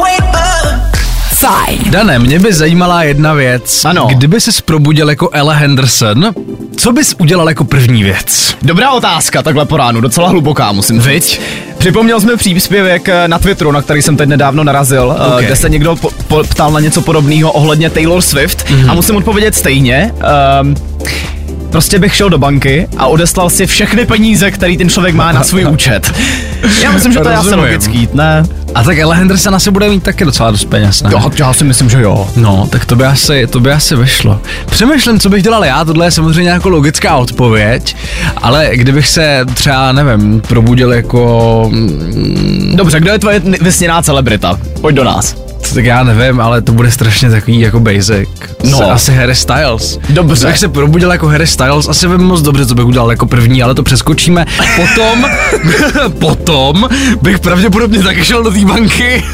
Fajn. 1.41 1.79
Dané, 1.91 2.19
mě 2.19 2.39
by 2.39 2.53
zajímala 2.53 3.03
jedna 3.03 3.35
věc. 3.35 3.85
Ano. 3.85 4.07
Kdyby 4.11 4.41
se 4.41 4.51
probudil 4.65 5.11
jako 5.11 5.29
Ella 5.33 5.55
Henderson, 5.55 6.35
co 6.77 6.93
bys 6.93 7.15
udělal 7.19 7.49
jako 7.49 7.65
první 7.65 8.03
věc? 8.03 8.57
Dobrá 8.63 8.91
otázka, 8.91 9.43
takhle 9.43 9.65
po 9.65 9.77
ránu, 9.77 10.01
docela 10.01 10.29
hluboká, 10.29 10.73
musím 10.73 11.01
říct. 11.03 11.41
Připomněl 11.79 12.21
jsme 12.21 12.37
příspěvek 12.37 13.09
eh, 13.09 13.29
na 13.29 13.39
Twitteru, 13.39 13.73
na 13.73 13.83
který 13.83 14.03
jsem 14.03 14.17
teď 14.17 14.29
nedávno 14.29 14.65
narazil, 14.65 15.11
Ok. 15.11 15.27
okay. 15.33 15.45
kde 15.45 15.57
se 15.57 15.69
někdo 15.69 15.97
po, 15.97 16.11
po, 16.29 16.43
ptal 16.45 16.73
na 16.73 16.81
něco 16.81 17.01
podobného 17.03 17.53
ohledně 17.53 17.91
Taylor 17.91 18.21
Swift 18.23 18.71
Mhm. 18.71 18.81
mm-hmm. 18.83 18.91
a 18.91 18.95
musím 18.95 19.17
odpovědět 19.17 19.55
stejně. 19.55 20.15
Um, 20.63 20.75
Prostě 21.71 21.99
bych 21.99 22.15
šel 22.15 22.31
do 22.31 22.39
banky 22.39 22.89
a 22.97 23.07
odeslal 23.07 23.51
si 23.51 23.67
všechny 23.67 24.07
peníze, 24.07 24.51
který 24.51 24.77
ten 24.77 24.89
člověk 24.89 25.15
má 25.15 25.33
na 25.33 25.45
svůj 25.45 25.65
účet. 25.65 26.13
Já 26.83 26.93
myslím, 26.93 27.13
že 27.13 27.19
to 27.21 27.29
je 27.29 27.35
asi 27.37 27.55
logický, 27.55 28.09
ne? 28.15 28.43
A 28.75 28.83
tak 28.83 28.99
Ella 28.99 29.15
Henderson 29.15 29.55
asi 29.55 29.71
bude 29.71 29.89
mít 29.89 30.03
taky 30.03 30.25
docela 30.25 30.51
dost 30.51 30.65
peněz, 30.65 31.03
ne? 31.03 31.11
Jo, 31.13 31.31
já 31.39 31.53
si 31.53 31.65
myslím, 31.65 31.91
že 31.91 32.03
jo. 32.03 32.29
No, 32.37 32.69
tak 32.71 32.85
to 32.85 32.97
by 32.97 33.05
asi, 33.05 33.47
to 33.47 33.61
by 33.61 33.73
asi 33.73 33.97
vyšlo. 33.97 34.41
Přemýšlím, 34.71 35.21
co 35.21 35.29
bych 35.29 35.43
dělal 35.43 35.65
já, 35.65 35.85
tohle 35.85 36.07
je 36.07 36.11
samozřejmě 36.11 36.51
jako 36.51 36.69
logická 36.69 37.17
odpověď, 37.17 37.97
ale 38.37 38.71
kdybych 38.73 39.09
se 39.09 39.47
třeba, 39.55 39.93
nevím, 39.93 40.41
probudil 40.41 40.93
jako, 40.93 41.69
mm, 41.73 42.73
Dobře, 42.77 43.01
kdo 43.01 43.13
je 43.13 43.19
tvoje 43.19 43.43
vysněná 43.61 44.03
celebrita? 44.03 44.59
Pojď 44.81 44.97
do 44.97 45.05
nás. 45.05 45.50
Tak 45.75 45.85
já 45.85 46.03
nevím, 46.05 46.41
ale 46.41 46.63
to 46.63 46.73
bude 46.73 46.91
strašně 46.91 47.31
takový 47.31 47.61
jako 47.61 47.81
basic. 47.81 48.29
No. 48.65 48.79
Se- 48.79 48.85
Asi 48.85 49.13
Harry 49.13 49.35
Styles. 49.35 49.99
Dobře. 50.09 50.45
Kdybych 50.45 50.59
se 50.59 50.69
probudil 50.69 51.13
jako 51.13 51.27
Harry 51.29 51.47
Styles, 51.47 51.89
asi 51.89 52.09
vím 52.09 52.21
moc 52.21 52.43
dobře, 52.43 52.67
co 52.67 52.75
bych 52.75 52.85
udělal 52.87 53.11
jako 53.11 53.27
první, 53.27 53.63
ale 53.63 53.75
to 53.75 53.83
přeskočíme. 53.83 54.47
Potom, 54.77 55.27
potom 56.19 56.89
bych 57.23 57.39
pravděpodobně 57.39 58.03
taky 58.03 58.25
šel 58.25 58.43
do 58.43 58.51
té 58.51 58.65
banky. 58.65 59.25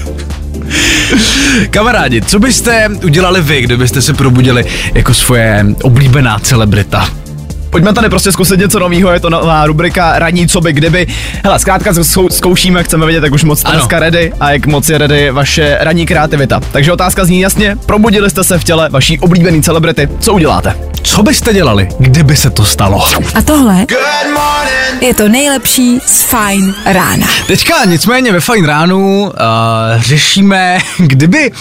Kamarádi, 1.70 2.22
co 2.22 2.38
byste 2.38 2.88
udělali 3.04 3.40
vy, 3.42 3.62
kdybyste 3.62 4.02
se 4.02 4.14
probudili 4.14 4.64
jako 4.94 5.14
svoje 5.14 5.66
oblíbená 5.82 6.38
celebrita? 6.38 7.08
Pojďme 7.76 7.92
tady 7.92 8.08
prostě 8.08 8.32
zkusit 8.32 8.60
něco 8.60 8.78
nového, 8.78 9.10
je 9.12 9.20
to 9.20 9.30
nová 9.30 9.66
rubrika 9.66 10.18
Radní, 10.18 10.48
co 10.48 10.60
by 10.60 10.72
kdyby. 10.72 11.06
Hele, 11.44 11.58
zkrátka 11.58 11.92
zkou- 11.92 12.28
zkoušíme, 12.30 12.84
chceme 12.84 13.06
vědět, 13.06 13.24
jak 13.24 13.32
už 13.32 13.44
moc 13.44 13.60
jste 13.60 13.68
Ano. 13.68 13.78
dneska 13.78 13.98
ready 13.98 14.32
a 14.40 14.50
jak 14.50 14.66
moc 14.66 14.88
je 14.88 14.98
ready 14.98 15.30
vaše 15.30 15.78
ranní 15.80 16.06
kreativita. 16.06 16.60
Takže 16.72 16.92
otázka 16.92 17.24
zní 17.24 17.40
jasně, 17.40 17.76
probudili 17.86 18.30
jste 18.30 18.44
se 18.44 18.58
v 18.58 18.64
těle 18.64 18.88
vaší 18.88 19.18
oblíbený 19.18 19.62
celebrity, 19.62 20.08
co 20.20 20.32
uděláte? 20.32 20.74
Co 21.02 21.22
byste 21.22 21.54
dělali, 21.54 21.88
kdyby 21.98 22.36
se 22.36 22.50
to 22.50 22.64
stalo? 22.64 23.04
A 23.34 23.42
tohle 23.42 23.86
je 25.00 25.14
to 25.14 25.28
nejlepší 25.28 25.98
z 26.06 26.22
Fajn 26.22 26.74
rána. 26.86 27.26
Teďka 27.46 27.84
nicméně 27.84 28.32
ve 28.32 28.40
Fajn 28.40 28.64
ránu 28.64 29.22
uh, 29.22 29.30
řešíme, 29.96 30.78
kdyby 30.98 31.52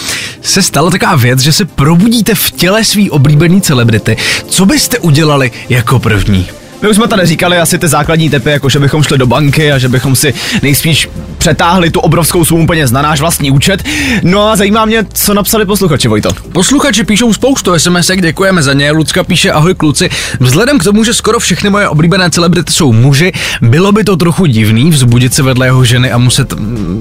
se 0.42 0.62
stala 0.62 0.90
taková 0.90 1.16
věc, 1.16 1.40
že 1.40 1.52
se 1.52 1.64
probudíte 1.64 2.34
v 2.34 2.50
těle 2.50 2.84
svý 2.84 3.10
oblíbený 3.10 3.60
celebrity, 3.60 4.16
co 4.48 4.66
byste 4.66 4.98
udělali 4.98 5.50
jako 5.68 5.98
první? 6.06 6.50
My 6.82 6.88
už 6.88 6.96
jsme 6.96 7.08
tady 7.08 7.26
říkali 7.26 7.58
asi 7.58 7.78
ty 7.78 7.88
základní 7.88 8.30
typy, 8.30 8.50
jako 8.50 8.68
že 8.68 8.78
bychom 8.78 9.02
šli 9.02 9.18
do 9.18 9.26
banky 9.26 9.72
a 9.72 9.78
že 9.78 9.88
bychom 9.88 10.16
si 10.16 10.34
nejspíš 10.62 11.08
přetáhli 11.38 11.90
tu 11.90 12.00
obrovskou 12.00 12.44
sumu 12.44 12.66
peněz 12.66 12.90
na 12.90 13.02
náš 13.02 13.20
vlastní 13.20 13.50
účet. 13.50 13.82
No 14.22 14.50
a 14.50 14.56
zajímá 14.56 14.84
mě, 14.84 15.04
co 15.12 15.34
napsali 15.34 15.66
posluchači, 15.66 16.08
Vojto. 16.08 16.30
Posluchači 16.52 17.04
píšou 17.04 17.32
spoustu 17.32 17.78
sms 17.78 18.10
děkujeme 18.20 18.62
za 18.62 18.72
ně. 18.72 18.90
Lucka 18.90 19.24
píše, 19.24 19.52
ahoj 19.52 19.74
kluci. 19.74 20.10
Vzhledem 20.40 20.78
k 20.78 20.84
tomu, 20.84 21.04
že 21.04 21.14
skoro 21.14 21.38
všechny 21.40 21.70
moje 21.70 21.88
oblíbené 21.88 22.30
celebrity 22.30 22.72
jsou 22.72 22.92
muži, 22.92 23.32
bylo 23.62 23.92
by 23.92 24.04
to 24.04 24.16
trochu 24.16 24.46
divný 24.46 24.90
vzbudit 24.90 25.34
se 25.34 25.42
vedle 25.42 25.66
jeho 25.66 25.84
ženy 25.84 26.12
a 26.12 26.18
muset... 26.18 26.54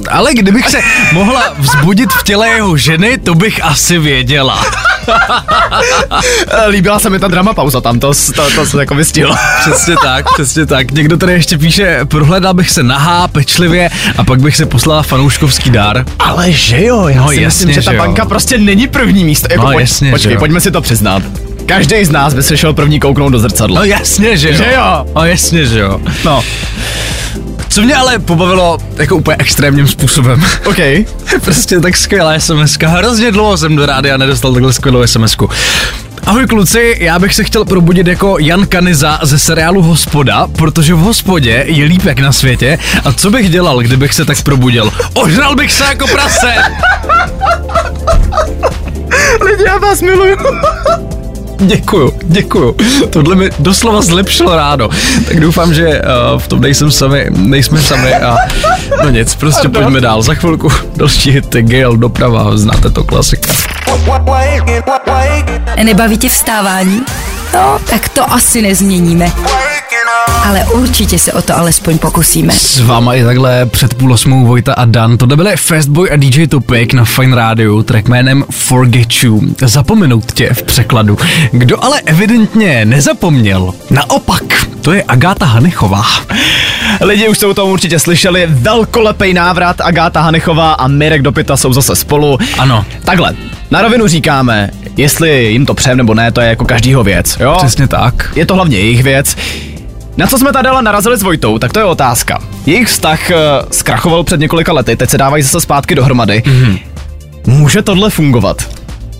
Ale 0.09 0.33
kdybych 0.33 0.69
se 0.69 0.79
mohla 1.13 1.43
vzbudit 1.57 2.09
v 2.11 2.23
těle 2.23 2.49
jeho 2.49 2.77
ženy, 2.77 3.17
to 3.17 3.35
bych 3.35 3.63
asi 3.63 3.99
věděla. 3.99 4.65
Líbila 6.67 6.99
se 6.99 7.09
mi 7.09 7.19
ta 7.19 7.27
drama 7.27 7.53
pauza 7.53 7.81
tam, 7.81 7.99
to, 7.99 8.11
to, 8.35 8.49
to 8.55 8.65
se 8.65 8.79
jako 8.79 8.95
vystihl. 8.95 9.35
Přesně 9.71 9.95
tak, 10.03 10.25
přesně 10.33 10.65
tak. 10.65 10.91
Někdo 10.91 11.17
tady 11.17 11.33
ještě 11.33 11.57
píše, 11.57 11.99
prohledal 12.05 12.53
bych 12.53 12.69
se 12.69 12.83
nahá, 12.83 13.27
pečlivě 13.27 13.89
a 14.17 14.23
pak 14.23 14.39
bych 14.41 14.55
se 14.55 14.65
poslala 14.65 15.03
fanouškovský 15.03 15.69
dár. 15.69 16.05
Ale 16.19 16.51
že 16.51 16.83
jo, 16.85 17.07
já 17.07 17.21
No 17.21 17.29
si 17.29 17.41
jasně, 17.41 17.45
myslím, 17.65 17.71
že 17.73 17.81
ta 17.81 17.91
že 17.91 17.97
jo. 17.97 18.03
banka 18.03 18.25
prostě 18.25 18.57
není 18.57 18.87
první 18.87 19.23
místo. 19.23 19.47
Jako, 19.51 19.63
No 19.65 19.71
pojď, 19.71 19.79
jasně, 19.81 20.07
že 20.07 20.11
počkej, 20.11 20.33
jo. 20.33 20.39
pojďme 20.39 20.61
si 20.61 20.71
to 20.71 20.81
přiznat. 20.81 21.23
Každý 21.65 22.05
z 22.05 22.09
nás 22.11 22.33
by 22.33 22.43
se 22.43 22.57
šel 22.57 22.73
první 22.73 22.99
kouknout 22.99 23.31
do 23.31 23.39
zrcadla. 23.39 23.79
No 23.79 23.85
jasně, 23.85 24.37
že 24.37 24.49
jo. 24.49 24.55
Že 24.57 24.71
jo? 24.75 25.05
No 25.15 25.25
jasně, 25.25 25.65
že 25.65 25.79
jo. 25.79 25.99
No, 26.25 26.43
Co 27.69 27.81
mě 27.81 27.95
ale 27.95 28.19
pobavilo 28.19 28.77
jako 28.97 29.15
úplně 29.15 29.37
extrémním 29.39 29.87
způsobem. 29.87 30.43
OK. 30.65 30.77
prostě 31.43 31.79
tak 31.79 31.97
skvělá 31.97 32.39
sms 32.39 32.77
Hrozně 32.85 33.31
dlouho 33.31 33.57
jsem 33.57 33.75
do 33.75 33.85
rádia 33.85 34.17
nedostal 34.17 34.53
takhle 34.53 34.73
skvělou 34.73 35.07
sms 35.07 35.35
Ahoj 36.25 36.47
kluci, 36.47 36.95
já 36.99 37.19
bych 37.19 37.33
se 37.33 37.43
chtěl 37.43 37.65
probudit 37.65 38.07
jako 38.07 38.37
Jan 38.39 38.67
Kaniza 38.67 39.19
ze 39.23 39.39
seriálu 39.39 39.81
Hospoda, 39.81 40.47
protože 40.47 40.93
v 40.93 40.97
hospodě 40.97 41.63
je 41.67 41.85
líp 41.85 42.03
jak 42.05 42.19
na 42.19 42.31
světě 42.31 42.79
a 43.05 43.13
co 43.13 43.31
bych 43.31 43.49
dělal, 43.49 43.79
kdybych 43.79 44.13
se 44.13 44.25
tak 44.25 44.41
probudil? 44.41 44.91
Ožral 45.13 45.55
bych 45.55 45.71
se 45.71 45.83
jako 45.83 46.07
prase! 46.07 46.53
Lidi, 49.41 49.63
já 49.63 49.77
vás 49.77 50.01
miluju. 50.01 50.37
Děkuju, 51.59 52.13
děkuju. 52.23 52.75
Tohle 53.09 53.35
mi 53.35 53.49
doslova 53.59 54.01
zlepšilo 54.01 54.55
ráno. 54.55 54.89
Tak 55.27 55.39
doufám, 55.39 55.73
že 55.73 56.01
uh, 56.01 56.39
v 56.39 56.47
tom 56.47 56.61
nejsem 56.61 56.91
sami, 56.91 57.25
nejsme 57.29 57.81
sami 57.81 58.13
a 58.13 58.37
no 59.03 59.09
nic, 59.09 59.35
prostě 59.35 59.69
pojďme 59.69 60.01
dál. 60.01 60.21
Za 60.21 60.33
chvilku 60.33 60.71
další 60.95 61.31
hity, 61.31 61.61
Gale, 61.61 61.97
doprava, 61.97 62.57
znáte 62.57 62.89
to 62.89 63.03
klasika. 63.03 63.53
Nebaví 65.83 66.17
tě 66.17 66.29
vstávání? 66.29 67.01
No, 67.53 67.79
tak 67.89 68.09
to 68.09 68.33
asi 68.33 68.61
nezměníme. 68.61 69.31
Ale 70.45 70.65
určitě 70.65 71.19
se 71.19 71.33
o 71.33 71.41
to 71.41 71.57
alespoň 71.57 71.97
pokusíme. 71.97 72.53
S 72.53 72.79
váma 72.79 73.13
i 73.13 73.23
takhle 73.23 73.65
před 73.65 73.93
půl 73.93 74.13
osmou 74.13 74.45
Vojta 74.45 74.73
a 74.73 74.85
Dan. 74.85 75.17
To 75.17 75.27
byly 75.27 75.57
Fastboy 75.57 76.11
a 76.11 76.15
DJ 76.15 76.47
Topic 76.47 76.93
na 76.93 77.05
Fine 77.05 77.35
Radio, 77.35 77.83
track 77.83 78.07
jménem 78.07 78.45
Forget 78.51 79.23
You. 79.23 79.41
Zapomenout 79.61 80.31
tě 80.31 80.49
v 80.53 80.63
překladu. 80.63 81.17
Kdo 81.51 81.83
ale 81.83 82.01
evidentně 82.05 82.85
nezapomněl, 82.85 83.73
naopak, 83.89 84.43
to 84.81 84.93
je 84.93 85.03
Agáta 85.03 85.45
Hanichová. 85.45 86.03
Lidi 87.01 87.27
už 87.27 87.37
jsou 87.37 87.53
to 87.53 87.65
určitě 87.65 87.99
slyšeli. 87.99 88.47
Velkolepej 88.49 89.33
návrat 89.33 89.81
Agáta 89.81 90.21
Hanechová 90.21 90.73
a 90.73 90.87
Mirek 90.87 91.21
Dopita 91.21 91.57
jsou 91.57 91.73
zase 91.73 91.95
spolu. 91.95 92.37
Ano. 92.57 92.85
Takhle, 93.05 93.33
na 93.71 93.81
rovinu 93.81 94.07
říkáme, 94.07 94.69
jestli 94.97 95.45
jim 95.45 95.65
to 95.65 95.73
přejem 95.73 95.97
nebo 95.97 96.13
ne, 96.13 96.31
to 96.31 96.41
je 96.41 96.49
jako 96.49 96.65
každýho 96.65 97.03
věc, 97.03 97.37
jo? 97.39 97.55
Přesně 97.57 97.87
tak. 97.87 98.31
Je 98.35 98.45
to 98.45 98.55
hlavně 98.55 98.77
jejich 98.77 99.03
věc. 99.03 99.35
Na 100.17 100.27
co 100.27 100.37
jsme 100.37 100.53
tady 100.53 100.69
ale 100.69 100.81
narazili 100.81 101.17
s 101.17 101.23
Vojtou, 101.23 101.59
tak 101.59 101.73
to 101.73 101.79
je 101.79 101.85
otázka. 101.85 102.39
Jejich 102.65 102.87
vztah 102.87 103.19
uh, 103.29 103.35
zkrachoval 103.71 104.23
před 104.23 104.39
několika 104.39 104.73
lety, 104.73 104.95
teď 104.95 105.09
se 105.09 105.17
dávají 105.17 105.43
zase 105.43 105.61
zpátky 105.61 105.95
dohromady. 105.95 106.43
Mm-hmm. 106.45 106.79
Může 107.47 107.81
tohle 107.81 108.09
fungovat? 108.09 108.69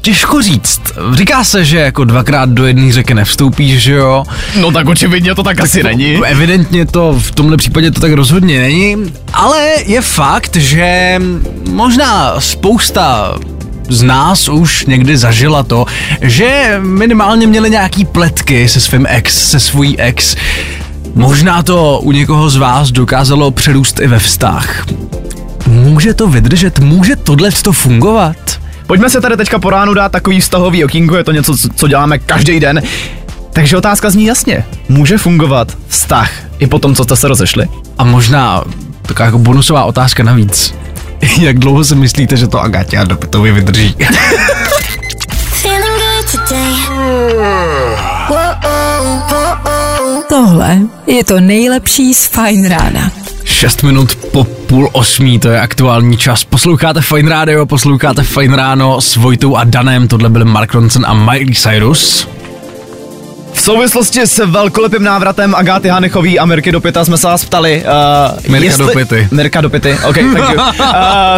Těžko 0.01 0.41
říct. 0.41 0.81
Říká 1.13 1.43
se, 1.43 1.65
že 1.65 1.77
jako 1.77 2.03
dvakrát 2.03 2.49
do 2.49 2.65
jedné 2.65 2.91
řeky 2.91 3.13
nevstoupíš, 3.13 3.81
že 3.83 3.93
jo? 3.93 4.23
No 4.59 4.71
tak 4.71 4.87
očividně 4.87 5.35
to 5.35 5.43
tak, 5.43 5.59
asi 5.59 5.83
není. 5.83 6.25
Evidentně 6.25 6.85
to 6.85 7.15
v 7.19 7.31
tomhle 7.31 7.57
případě 7.57 7.91
to 7.91 8.01
tak 8.01 8.11
rozhodně 8.11 8.59
není, 8.59 9.13
ale 9.33 9.67
je 9.85 10.01
fakt, 10.01 10.55
že 10.55 11.21
možná 11.69 12.41
spousta 12.41 13.35
z 13.89 14.03
nás 14.03 14.49
už 14.49 14.85
někdy 14.85 15.17
zažila 15.17 15.63
to, 15.63 15.85
že 16.21 16.79
minimálně 16.81 17.47
měli 17.47 17.69
nějaký 17.69 18.05
pletky 18.05 18.69
se 18.69 18.81
svým 18.81 19.05
ex, 19.09 19.49
se 19.49 19.59
svojí 19.59 19.99
ex. 19.99 20.35
Možná 21.15 21.63
to 21.63 21.99
u 22.03 22.11
někoho 22.11 22.49
z 22.49 22.55
vás 22.55 22.91
dokázalo 22.91 23.51
přerůst 23.51 23.99
i 23.99 24.07
ve 24.07 24.19
vztah. 24.19 24.85
Může 25.67 26.13
to 26.13 26.27
vydržet? 26.27 26.79
Může 26.79 27.15
tohle 27.15 27.51
to 27.51 27.71
fungovat? 27.71 28.35
Pojďme 28.87 29.09
se 29.09 29.21
tady 29.21 29.37
teďka 29.37 29.59
po 29.59 29.69
ránu 29.69 29.93
dát 29.93 30.11
takový 30.11 30.39
vztahový 30.39 30.83
okýnko, 30.85 31.17
je 31.17 31.23
to 31.23 31.31
něco, 31.31 31.57
co- 31.75 31.87
děláme 31.87 32.19
každý 32.19 32.59
den. 32.59 32.81
Takže 33.53 33.77
otázka 33.77 34.09
zní 34.09 34.25
jasně. 34.25 34.65
Může 34.89 35.17
fungovat 35.17 35.77
vztah 35.87 36.31
i 36.59 36.67
po 36.67 36.79
tom, 36.79 36.95
co 36.95 37.03
jste 37.03 37.15
se 37.15 37.27
rozešli? 37.27 37.67
A 37.97 38.03
možná 38.03 38.63
taková 39.01 39.25
jako 39.25 39.37
bonusová 39.37 39.83
otázka 39.85 40.23
navíc. 40.23 40.75
Jak 41.39 41.59
dlouho 41.59 41.83
si 41.83 41.95
myslíte, 41.95 42.37
že 42.37 42.47
to 42.47 42.61
Agatě 42.61 42.97
a 42.97 43.03
Dopitovi 43.03 43.51
vydrží? 43.51 43.95
tohle 50.29 50.79
je 51.07 51.23
to 51.23 51.39
nejlepší 51.39 52.13
z 52.13 52.25
Fine 52.25 52.69
rána. 52.69 53.11
6 53.43 53.83
minut 53.83 54.15
po 54.15 54.43
půl 54.43 54.89
osmí, 54.91 55.39
to 55.39 55.49
je 55.49 55.61
aktuální 55.61 56.17
čas. 56.17 56.43
Posloucháte 56.43 57.01
Fine 57.01 57.29
Radio, 57.29 57.65
posloucháte 57.65 58.23
Fine 58.23 58.55
Ráno 58.55 59.01
s 59.01 59.15
Vojtou 59.15 59.55
a 59.55 59.63
Danem, 59.63 60.07
tohle 60.07 60.29
byly 60.29 60.45
Mark 60.45 60.73
Ronson 60.73 61.05
a 61.05 61.13
Miley 61.13 61.55
Cyrus. 61.55 62.27
V 63.55 63.61
souvislosti 63.61 64.21
s 64.21 64.45
velkolepým 64.45 65.03
návratem 65.03 65.55
Agáty 65.55 65.89
Hanechový 65.89 66.39
a 66.39 66.45
Mirky 66.45 66.71
do 66.71 66.81
Pita 66.81 67.05
jsme 67.05 67.17
se 67.17 67.27
vás 67.27 67.45
ptali, 67.45 67.83
uh, 67.85 68.51
Mirka 68.51 68.65
jestli... 68.65 68.85
do 68.85 68.91
Pity. 68.99 69.27
Mirka 69.31 69.61
do 69.61 69.69
Pity, 69.69 69.97
ok, 70.07 70.15
thank 70.15 70.49
you. 70.49 70.55
Uh, 70.55 70.85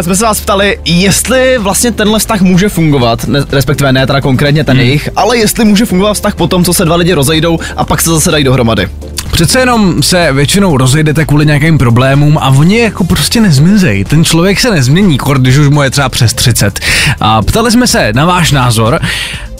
jsme 0.00 0.16
se 0.16 0.24
vás 0.24 0.40
ptali, 0.40 0.78
jestli 0.84 1.58
vlastně 1.58 1.92
tenhle 1.92 2.18
vztah 2.18 2.40
může 2.40 2.68
fungovat, 2.68 3.28
ne, 3.28 3.44
respektive 3.52 3.92
ne 3.92 4.06
teda 4.06 4.20
konkrétně 4.20 4.64
ten 4.64 4.76
Hmm. 4.76 4.86
jejich, 4.86 5.08
ale 5.16 5.38
jestli 5.38 5.64
může 5.64 5.84
fungovat 5.84 6.14
vztah 6.14 6.34
po 6.34 6.46
tom, 6.46 6.64
co 6.64 6.74
se 6.74 6.84
dva 6.84 6.96
lidi 6.96 7.12
rozejdou 7.12 7.58
a 7.76 7.84
pak 7.84 8.00
se 8.00 8.10
zase 8.10 8.30
dají 8.30 8.44
dohromady. 8.44 8.88
Přece 9.30 9.58
jenom 9.60 10.02
se 10.02 10.32
většinou 10.32 10.76
rozejdete 10.76 11.24
kvůli 11.24 11.46
nějakým 11.46 11.78
problémům 11.78 12.38
a 12.38 12.48
oni 12.48 12.78
jako 12.78 13.04
prostě 13.04 13.40
nezmizej. 13.40 14.04
Ten 14.04 14.24
člověk 14.24 14.60
se 14.60 14.70
nezmění, 14.70 15.18
když 15.38 15.56
už 15.56 15.68
mu 15.68 15.82
je 15.82 15.90
třeba 15.90 16.08
přes 16.08 16.34
30. 16.34 16.80
A 17.20 17.42
ptali 17.42 17.70
jsme 17.70 17.86
se 17.86 18.12
na 18.12 18.24
váš 18.24 18.52
názor 18.52 19.00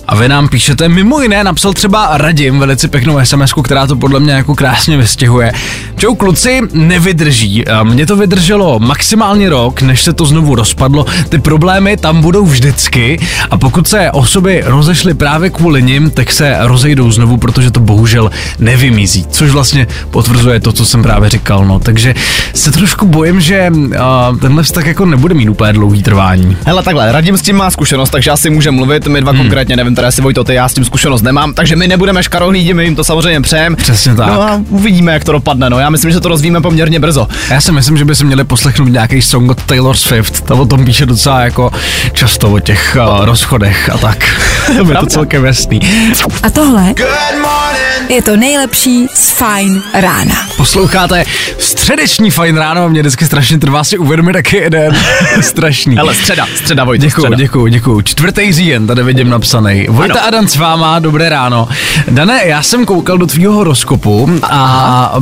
a 0.09 0.15
vy 0.15 0.29
nám 0.29 0.49
píšete, 0.49 0.89
mimo 0.89 1.21
jiné 1.21 1.45
napsal 1.45 1.73
třeba 1.73 2.09
Radim 2.13 2.59
velice 2.59 2.89
pěknou 2.89 3.19
sms 3.25 3.53
která 3.63 3.87
to 3.87 3.97
podle 3.97 4.21
mě 4.21 4.33
jako 4.33 4.55
krásně 4.55 4.97
vystihuje. 4.97 5.53
Čau 5.97 6.15
kluci, 6.15 6.61
nevydrží. 6.73 7.65
Mně 7.83 8.07
to 8.07 8.17
vydrželo 8.17 8.79
maximálně 8.79 9.49
rok, 9.49 9.83
než 9.83 10.03
se 10.03 10.13
to 10.13 10.27
znovu 10.27 10.55
rozpadlo. 10.55 11.07
Ty 11.29 11.39
problémy 11.39 11.97
tam 11.97 12.21
budou 12.21 12.47
vždycky 12.47 13.21
a 13.51 13.59
pokud 13.59 13.89
se 13.89 14.11
osoby 14.11 14.63
rozešly 14.67 15.15
právě 15.15 15.51
kvůli 15.51 15.83
nim, 15.83 16.11
tak 16.11 16.33
se 16.33 16.57
rozejdou 16.61 17.11
znovu, 17.11 17.37
protože 17.37 17.71
to 17.71 17.81
bohužel 17.81 18.31
nevymizí. 18.59 19.27
Což 19.31 19.51
vlastně 19.51 19.87
potvrzuje 20.11 20.61
to, 20.61 20.73
co 20.73 20.85
jsem 20.85 21.03
právě 21.03 21.31
říkal. 21.31 21.65
No. 21.67 21.81
Takže 21.81 22.15
se 22.55 22.73
trošku 22.73 23.07
bojím, 23.07 23.41
že 23.41 23.71
uh, 23.73 24.39
tenhle 24.41 24.63
vztah 24.63 24.87
jako 24.87 25.05
nebude 25.05 25.35
mít 25.35 25.49
úplně 25.49 25.73
dlouhý 25.73 26.03
trvání. 26.03 26.57
Hele, 26.67 26.83
takhle, 26.83 27.13
Radim 27.13 27.39
s 27.39 27.43
tím 27.43 27.57
má 27.57 27.71
zkušenost, 27.71 28.11
takže 28.11 28.31
asi 28.31 28.51
může 28.51 28.71
mluvit, 28.71 29.07
my 29.07 29.21
dva 29.21 29.33
hmm. 29.33 29.41
konkrétně, 29.41 29.77
nevím, 29.77 29.95
teda 29.99 30.11
si 30.11 30.23
Vojto, 30.23 30.45
ty, 30.45 30.55
já 30.55 30.69
s 30.69 30.75
tím 30.75 30.85
zkušenost 30.85 31.23
nemám, 31.23 31.55
takže 31.55 31.77
my 31.77 31.89
nebudeme 31.89 32.23
škarohlídi, 32.23 32.75
my 32.75 32.85
jim 32.85 32.97
to 32.97 33.05
samozřejmě 33.05 33.41
přejem. 33.41 33.77
Přesně 33.77 34.15
tak. 34.15 34.27
No 34.27 34.43
a 34.43 34.61
uvidíme, 34.69 35.13
jak 35.13 35.25
to 35.25 35.33
dopadne, 35.33 35.71
no, 35.71 35.79
já 35.79 35.91
myslím, 35.91 36.11
že 36.11 36.21
to 36.21 36.29
rozvíme 36.29 36.61
poměrně 36.61 37.01
brzo. 37.01 37.29
Já 37.51 37.61
si 37.61 37.73
myslím, 37.73 37.97
že 37.97 38.05
by 38.05 38.15
se 38.15 38.25
měli 38.25 38.45
poslechnout 38.45 38.89
nějaký 38.89 39.23
song 39.23 39.51
od 39.51 39.63
Taylor 39.63 39.97
Swift. 39.97 40.41
Ta 40.41 40.55
o 40.55 40.67
tom 40.67 40.85
píše 40.85 41.07
docela 41.07 41.41
jako 41.41 41.71
často 42.13 42.51
o 42.51 42.61
těch 42.61 42.97
uh, 43.01 43.25
rozchodech 43.25 43.91
a 43.91 43.99
tak. 43.99 44.19
to 44.67 44.91
je 44.91 44.97
to 44.97 45.07
celkem 45.07 45.45
jasný. 45.45 45.81
A 46.43 46.51
tohle 46.51 46.95
je 48.09 48.23
to 48.23 48.37
nejlepší 48.37 49.07
z 49.15 49.31
Fine 49.31 49.81
rána. 49.95 50.35
Posloucháte 50.57 51.25
středeční 51.59 52.31
fajn 52.31 52.57
ráno 52.57 52.85
a 52.85 52.89
mě 52.89 53.01
vždycky 53.01 53.27
strašně 53.27 53.59
trvá 53.59 53.85
si 53.85 53.99
uvědomit, 53.99 54.37
jaký 54.37 54.57
je 54.57 54.71
den. 54.71 54.97
Strašný. 55.41 55.97
Hele, 55.97 56.15
středa, 56.15 56.47
středa, 56.55 56.85
Vojto, 56.85 57.07
Děkuju, 57.07 57.25
středa. 57.25 57.37
děkuju, 57.37 57.67
děkuju. 57.67 58.03
Čtvrtý 58.03 58.53
říjen, 58.53 58.87
tady 58.87 59.03
vidím 59.03 59.29
napsaný. 59.31 59.87
Vojta 59.91 60.15
Ano. 60.15 60.27
a 60.27 60.31
Dan 60.31 60.49
s 60.49 60.57
váma, 60.57 60.99
dobré 60.99 61.29
ráno. 61.29 61.69
Dane, 62.11 62.41
já 62.45 62.63
jsem 62.63 62.87
koukal 62.87 63.19
do 63.19 63.27
tvýho 63.27 63.53
horoskopu 63.53 64.31
a 64.43 65.15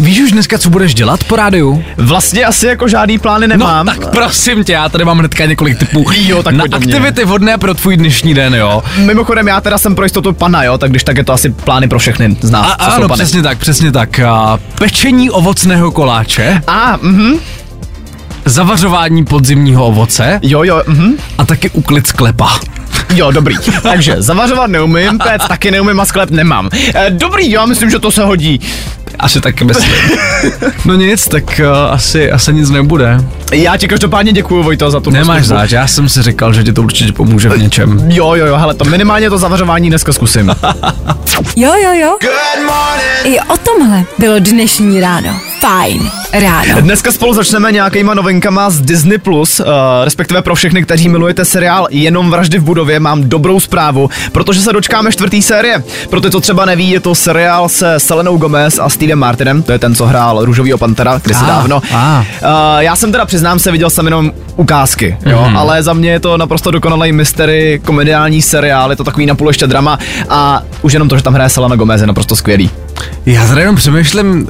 víš 0.00 0.20
už 0.20 0.32
dneska, 0.32 0.58
co 0.58 0.70
budeš 0.70 0.94
dělat 0.94 1.24
po 1.24 1.36
rádiu? 1.36 1.84
Vlastně 1.96 2.44
asi 2.44 2.66
jako 2.66 2.88
žádný 2.88 3.18
plány 3.18 3.48
nemám. 3.48 3.86
No, 3.86 3.92
tak 3.94 4.10
prosím 4.10 4.64
tě, 4.64 4.72
já 4.72 4.88
tady 4.88 5.04
mám 5.04 5.18
hnedka 5.18 5.46
několik 5.46 5.78
typů 5.78 6.04
Jo, 6.16 6.42
tak 6.42 6.54
na 6.54 6.64
aktivity 6.72 7.24
vhodné 7.24 7.58
pro 7.58 7.74
tvůj 7.74 7.96
dnešní 7.96 8.34
den, 8.34 8.54
jo. 8.54 8.82
Mimochodem, 8.96 9.48
já 9.48 9.60
teda 9.60 9.78
jsem 9.78 9.94
pro 9.94 10.04
jistotu 10.04 10.32
pana, 10.32 10.64
jo, 10.64 10.78
tak 10.78 10.90
když 10.90 11.04
tak 11.04 11.16
je 11.16 11.24
to 11.24 11.32
asi 11.32 11.50
plány 11.70 11.88
pro 11.88 11.98
všechny 11.98 12.36
z 12.40 12.50
nás, 12.50 12.66
A, 12.78 12.84
ano, 12.84 13.08
přesně 13.08 13.42
tak, 13.42 13.58
přesně 13.58 13.92
tak. 13.92 14.20
A, 14.20 14.58
pečení 14.74 15.30
ovocného 15.30 15.90
koláče, 15.90 16.62
A, 16.66 16.98
mhm, 17.02 17.38
zavařování 18.44 19.24
podzimního 19.24 19.86
ovoce 19.86 20.40
jo, 20.42 20.62
jo, 20.62 20.82
mhm. 20.86 21.12
a 21.38 21.44
taky 21.44 21.70
uklid 21.70 22.06
sklepa. 22.06 22.60
Jo, 23.14 23.30
dobrý. 23.30 23.54
Takže 23.82 24.16
zavařovat 24.18 24.70
neumím, 24.70 25.18
péct 25.18 25.48
taky 25.48 25.70
neumím 25.70 26.00
a 26.00 26.04
sklep 26.04 26.30
nemám. 26.30 26.68
E, 26.94 27.10
dobrý, 27.10 27.50
já 27.50 27.66
myslím, 27.66 27.90
že 27.90 27.98
to 27.98 28.10
se 28.10 28.24
hodí. 28.24 28.60
Asi 29.20 29.40
taky 29.40 29.64
myslím. 29.64 29.92
No 30.84 30.94
nic, 30.94 31.28
tak 31.28 31.60
uh, 31.64 31.92
asi, 31.92 32.30
asi 32.30 32.52
nic 32.52 32.70
nebude. 32.70 33.18
Já 33.52 33.76
ti 33.76 33.88
každopádně 33.88 34.32
děkuju, 34.32 34.62
Vojto, 34.62 34.90
za 34.90 35.00
tu 35.00 35.10
Nemáš 35.10 35.46
záč, 35.46 35.70
já 35.72 35.86
jsem 35.86 36.08
si 36.08 36.22
říkal, 36.22 36.52
že 36.52 36.64
ti 36.64 36.72
to 36.72 36.82
určitě 36.82 37.12
pomůže 37.12 37.48
v 37.48 37.58
něčem. 37.58 38.04
Jo, 38.08 38.34
jo, 38.34 38.46
jo, 38.46 38.56
hele, 38.56 38.74
to 38.74 38.84
minimálně 38.84 39.30
to 39.30 39.38
zavařování 39.38 39.88
dneska 39.88 40.12
zkusím. 40.12 40.54
Jo, 41.56 41.72
jo, 41.84 41.92
jo. 41.92 42.16
I 43.24 43.40
o 43.40 43.56
tomhle 43.56 44.04
bylo 44.18 44.38
dnešní 44.38 45.00
ráno. 45.00 45.49
Fajn 45.60 46.10
ráno. 46.32 46.80
Dneska 46.80 47.12
spolu 47.12 47.34
začneme 47.34 47.72
nějakýma 47.72 48.14
novinkama 48.14 48.70
z 48.70 48.80
Disney+, 48.80 49.18
Plus, 49.18 49.60
uh, 49.60 49.66
respektive 50.04 50.42
pro 50.42 50.54
všechny, 50.54 50.82
kteří 50.82 51.08
milujete 51.08 51.44
seriál 51.44 51.86
Jenom 51.90 52.30
vraždy 52.30 52.58
v 52.58 52.62
budově, 52.62 53.00
mám 53.00 53.28
dobrou 53.28 53.60
zprávu, 53.60 54.10
protože 54.32 54.60
se 54.60 54.72
dočkáme 54.72 55.12
čtvrtý 55.12 55.42
série. 55.42 55.82
Pro 56.10 56.20
ty, 56.20 56.30
co 56.30 56.40
třeba 56.40 56.64
neví, 56.64 56.90
je 56.90 57.00
to 57.00 57.14
seriál 57.14 57.68
se 57.68 57.94
Selenou 58.00 58.36
Gomez 58.36 58.78
a 58.78 58.88
Stevem 58.88 59.18
Martinem, 59.18 59.62
to 59.62 59.72
je 59.72 59.78
ten, 59.78 59.94
co 59.94 60.06
hrál 60.06 60.44
Růžovýho 60.44 60.78
pantera, 60.78 61.20
kdysi 61.24 61.40
Ah, 61.44 61.46
dávno. 61.46 61.82
ah. 61.94 62.20
Uh, 62.20 62.26
já 62.78 62.96
jsem 62.96 63.12
teda 63.12 63.24
přiznám 63.26 63.58
se, 63.58 63.70
viděl 63.72 63.90
jsem 63.90 64.04
jenom 64.04 64.32
ukázky, 64.56 65.16
jo, 65.26 65.44
Mhm. 65.46 65.56
ale 65.56 65.82
za 65.82 65.92
mě 65.92 66.10
je 66.10 66.20
to 66.20 66.36
naprosto 66.36 66.70
dokonalý 66.70 67.12
mystery, 67.12 67.80
komediální 67.84 68.42
seriál, 68.42 68.90
je 68.90 68.96
to 68.96 69.04
takový 69.04 69.26
napůl 69.26 69.48
ještě 69.48 69.66
drama 69.66 69.98
a 70.28 70.62
už 70.82 70.92
jenom 70.92 71.08
to, 71.08 71.16
že 71.16 71.22
tam 71.22 71.34
hraje 71.34 71.50
Selena 71.50 71.76
Gomez 71.76 72.00
je 72.00 72.06
naprosto 72.06 72.36
skvělý. 72.36 72.70
Já 73.26 73.46
tady 73.48 73.60
jenom 73.60 73.76
přemýšlím, 73.76 74.48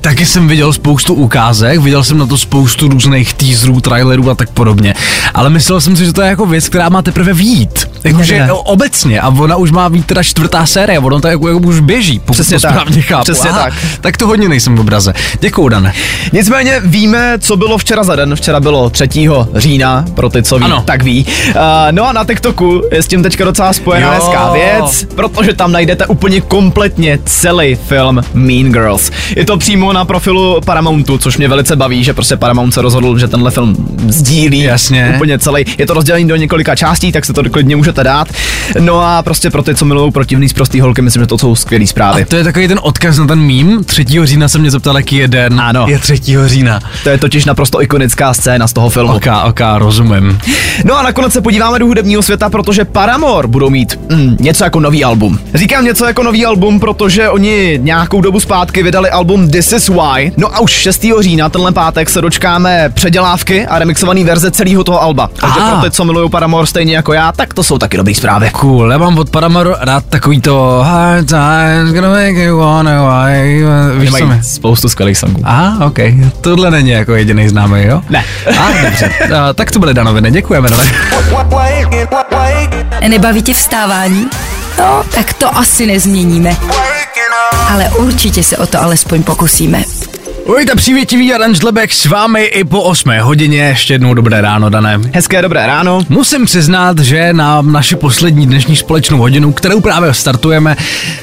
taky 0.00 0.26
jsem 0.36 0.48
viděl 0.48 0.72
spoustu 0.72 1.14
ukázek, 1.14 1.80
viděl 1.80 2.04
jsem 2.04 2.18
na 2.18 2.26
to 2.26 2.38
spoustu 2.38 2.88
různých 2.88 3.34
teaserů, 3.34 3.80
trailerů 3.80 4.30
a 4.30 4.34
tak 4.34 4.50
podobně, 4.50 4.94
ale 5.34 5.50
myslel 5.50 5.80
jsem 5.80 5.96
si, 5.96 6.04
že 6.04 6.12
to 6.12 6.22
je 6.22 6.28
jako 6.28 6.46
věc, 6.46 6.68
která 6.68 6.88
má 6.88 7.02
teprve 7.02 7.32
výjít. 7.32 7.90
Jakože 8.04 8.48
obecně 8.52 9.20
a 9.20 9.28
ona 9.28 9.56
už 9.56 9.70
má 9.70 9.88
být 9.88 10.06
teda 10.06 10.22
čtvrtá 10.22 10.66
série, 10.66 10.98
ono 10.98 11.20
to 11.20 11.28
jako, 11.28 11.48
jako 11.48 11.60
už 11.60 11.80
běží, 11.80 12.18
pokud 12.18 12.32
Přesně 12.32 12.56
to 12.56 12.62
tak. 12.62 12.70
správně 12.70 13.02
chápu. 13.02 13.22
Přesně 13.24 13.50
Aha, 13.50 13.62
tak. 13.64 13.74
Tak 14.00 14.16
to 14.16 14.26
hodně 14.26 14.48
nejsem 14.48 14.76
v 14.76 14.80
obraze. 14.80 15.14
Děkuju, 15.40 15.68
Dane. 15.68 15.92
Nicméně 16.32 16.80
víme, 16.84 17.38
co 17.38 17.56
bylo 17.56 17.78
včera 17.78 18.04
za 18.04 18.16
den. 18.16 18.36
Včera 18.36 18.60
bylo 18.60 18.90
3. 18.90 19.08
října, 19.54 20.04
pro 20.14 20.28
ty, 20.30 20.42
co 20.42 20.58
ví, 20.58 20.64
Ano. 20.64 20.82
tak 20.86 21.02
ví. 21.02 21.26
Uh, 21.48 21.52
no 21.90 22.08
a 22.08 22.12
na 22.12 22.24
TikToku 22.24 22.82
je 22.92 23.02
s 23.02 23.06
tím 23.06 23.22
teďka 23.22 23.44
docela 23.44 23.72
spojená 23.72 24.14
Jo. 24.14 24.20
hezká 24.20 24.52
věc, 24.52 25.06
protože 25.14 25.52
tam 25.54 25.72
najdete 25.72 26.06
úplně 26.06 26.40
kompletně 26.40 27.18
celý 27.24 27.74
film 27.74 28.20
Mean 28.34 28.72
Girls. 28.72 29.10
Je 29.36 29.44
to 29.44 29.56
přímo 29.58 29.92
na 29.92 30.04
profilu 30.04 30.25
Paramountu, 30.64 31.18
což 31.18 31.36
mě 31.36 31.48
velice 31.48 31.76
baví, 31.76 32.04
že 32.04 32.14
prostě 32.14 32.36
Paramount 32.36 32.74
se 32.74 32.82
rozhodl, 32.82 33.18
že 33.18 33.28
tenhle 33.28 33.50
film 33.50 33.76
sdílí 34.08 34.62
Jasně. 34.62 35.12
úplně 35.16 35.38
celý. 35.38 35.64
Je 35.78 35.86
to 35.86 35.94
rozdělený 35.94 36.28
do 36.28 36.36
několika 36.36 36.76
částí, 36.76 37.12
tak 37.12 37.24
se 37.24 37.32
to 37.32 37.50
klidně 37.50 37.76
můžete 37.76 38.04
dát. 38.04 38.28
No 38.80 39.00
a 39.00 39.22
prostě 39.22 39.50
pro 39.50 39.62
ty, 39.62 39.74
co 39.74 39.84
milují 39.84 40.12
protivný 40.12 40.48
z 40.48 40.52
prostý 40.52 40.80
holky, 40.80 41.02
myslím, 41.02 41.22
že 41.22 41.26
to 41.26 41.38
jsou 41.38 41.54
skvělé 41.54 41.86
zprávy. 41.86 42.22
A 42.22 42.26
to 42.26 42.36
je 42.36 42.44
takový 42.44 42.68
ten 42.68 42.78
odkaz 42.82 43.18
na 43.18 43.26
ten 43.26 43.38
mím. 43.38 43.84
3. 43.84 44.04
října 44.24 44.48
se 44.48 44.58
mě 44.58 44.70
zeptal, 44.70 44.96
jaký 44.96 45.16
je 45.16 45.28
den. 45.28 45.60
Ano. 45.60 45.86
Je 45.88 45.98
3. 45.98 46.20
října. 46.46 46.80
To 47.02 47.08
je 47.08 47.18
totiž 47.18 47.44
naprosto 47.44 47.82
ikonická 47.82 48.34
scéna 48.34 48.68
z 48.68 48.72
toho 48.72 48.90
filmu. 48.90 49.12
Ok, 49.14 49.26
ok, 49.48 49.60
rozumím. 49.78 50.38
No 50.84 50.98
a 50.98 51.02
nakonec 51.02 51.32
se 51.32 51.40
podíváme 51.40 51.78
do 51.78 51.86
hudebního 51.86 52.22
světa, 52.22 52.50
protože 52.50 52.84
Paramore 52.84 53.48
budou 53.48 53.70
mít 53.70 53.98
mm, 54.10 54.36
něco 54.40 54.64
jako 54.64 54.80
nový 54.80 55.04
album. 55.04 55.38
Říkám 55.54 55.84
něco 55.84 56.04
jako 56.04 56.22
nový 56.22 56.46
album, 56.46 56.80
protože 56.80 57.28
oni 57.28 57.78
nějakou 57.82 58.20
dobu 58.20 58.40
zpátky 58.40 58.82
vydali 58.82 59.10
album 59.10 59.50
This 59.50 59.72
Is 59.72 59.88
Why. 59.88 60.15
No 60.36 60.56
a 60.56 60.60
už 60.60 60.70
6. 60.70 61.06
října, 61.20 61.48
tenhle 61.48 61.72
pátek, 61.72 62.10
se 62.10 62.20
dočkáme 62.20 62.90
předělávky 62.94 63.66
a 63.66 63.78
remixované 63.78 64.24
verze 64.24 64.50
celého 64.50 64.84
toho 64.84 65.02
alba. 65.02 65.30
Takže 65.40 65.60
Aha. 65.60 65.70
pro 65.70 65.90
ty, 65.90 65.90
co 65.90 66.04
milují 66.04 66.30
Paramore 66.30 66.66
stejně 66.66 66.96
jako 66.96 67.12
já, 67.12 67.32
tak 67.32 67.54
to 67.54 67.62
jsou 67.62 67.78
taky 67.78 67.96
dobrý 67.96 68.14
zprávy. 68.14 68.50
Cool, 68.52 68.92
já 68.92 68.98
mám 68.98 69.18
od 69.18 69.30
Paramore 69.30 69.70
rád 69.80 70.04
takový 70.08 70.40
to 70.40 70.82
Hard 70.86 71.28
times 71.28 71.92
gonna 71.94 72.08
make 72.08 72.44
you 72.44 72.58
wanna 72.58 73.02
why. 73.02 73.64
Víš 73.98 74.10
co 74.18 74.26
mi? 74.26 74.42
Spoustu 74.42 74.88
skvělých 74.88 75.18
songů. 75.18 75.40
Aha, 75.44 75.86
ok. 75.86 75.98
Tohle 76.40 76.70
není 76.70 76.90
jako 76.90 77.14
jediný 77.14 77.48
známý, 77.48 77.82
jo? 77.84 78.02
Ne. 78.10 78.24
A, 78.58 78.84
dobře. 78.84 79.10
A, 79.36 79.52
tak 79.52 79.70
to 79.70 79.78
byly 79.78 79.94
danoviny, 79.94 80.30
děkujeme, 80.30 80.70
Dane. 80.70 80.84
Nebaví 83.08 83.42
tě 83.42 83.54
vstávání? 83.54 84.26
No, 84.78 85.04
tak 85.14 85.32
to 85.32 85.56
asi 85.58 85.86
nezměníme. 85.86 86.56
Ale 87.68 87.90
určitě 87.98 88.42
se 88.42 88.56
o 88.56 88.66
to 88.66 88.82
alespoň 88.82 89.22
pokusíme. 89.22 89.84
Ujďte 90.44 90.74
přívětivý 90.74 91.34
a 91.34 91.38
Dan 91.38 91.54
Žlebek 91.54 91.92
s 91.92 92.06
vámi 92.06 92.42
i 92.42 92.64
po 92.64 92.82
8 92.82 93.10
hodině. 93.20 93.62
Ještě 93.62 93.94
jednou 93.94 94.14
dobré 94.14 94.40
ráno, 94.40 94.70
Dané. 94.70 95.00
Hezké 95.14 95.42
dobré 95.42 95.66
ráno. 95.66 96.00
Musím 96.08 96.44
přiznat, 96.44 96.98
že 96.98 97.32
na 97.32 97.62
naši 97.62 97.96
poslední 97.96 98.46
dnešní 98.46 98.76
společnou 98.76 99.18
hodinu, 99.18 99.52
kterou 99.52 99.80
právě 99.80 100.14
startujeme, 100.14 100.76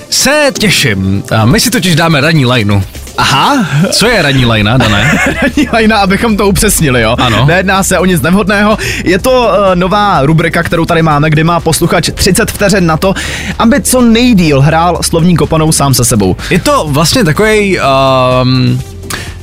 se 0.10 0.51
těším. 0.60 1.23
A 1.38 1.45
My 1.45 1.60
si 1.60 1.71
totiž 1.71 1.95
dáme 1.95 2.21
ranní 2.21 2.45
lajnu. 2.45 2.84
Aha, 3.17 3.65
Co 3.91 4.08
je 4.08 4.21
ranní 4.21 4.45
lajna, 4.45 4.78
Dané? 4.78 5.19
ranní 5.41 5.67
lajna, 5.73 5.97
abychom 5.97 6.38
to 6.38 6.47
upřesnili, 6.47 7.02
jo. 7.02 7.15
Ano. 7.19 7.45
Nejedná 7.45 7.84
se 7.84 7.99
o 7.99 8.06
nic 8.06 8.21
nevhodného. 8.21 8.78
Je 9.04 9.19
to 9.19 9.32
uh, 9.32 9.76
nová 9.76 10.21
rubrika, 10.26 10.63
kterou 10.63 10.86
tady 10.86 11.02
máme, 11.02 11.30
kde 11.30 11.43
má 11.43 11.60
posluchač 11.60 12.10
30 12.15 12.52
vteřin 12.52 12.86
na 12.86 12.97
to, 12.97 13.13
aby 13.60 13.82
co 13.82 14.02
nejdíl 14.02 14.62
hrál 14.62 14.99
slovní 15.02 15.36
kopanou 15.36 15.71
sám 15.71 15.93
se 15.93 16.06
sebou. 16.06 16.36
Je 16.49 16.60
to 16.60 16.86
vlastně 16.88 17.23
takový, 17.23 17.80
um, 17.80 18.82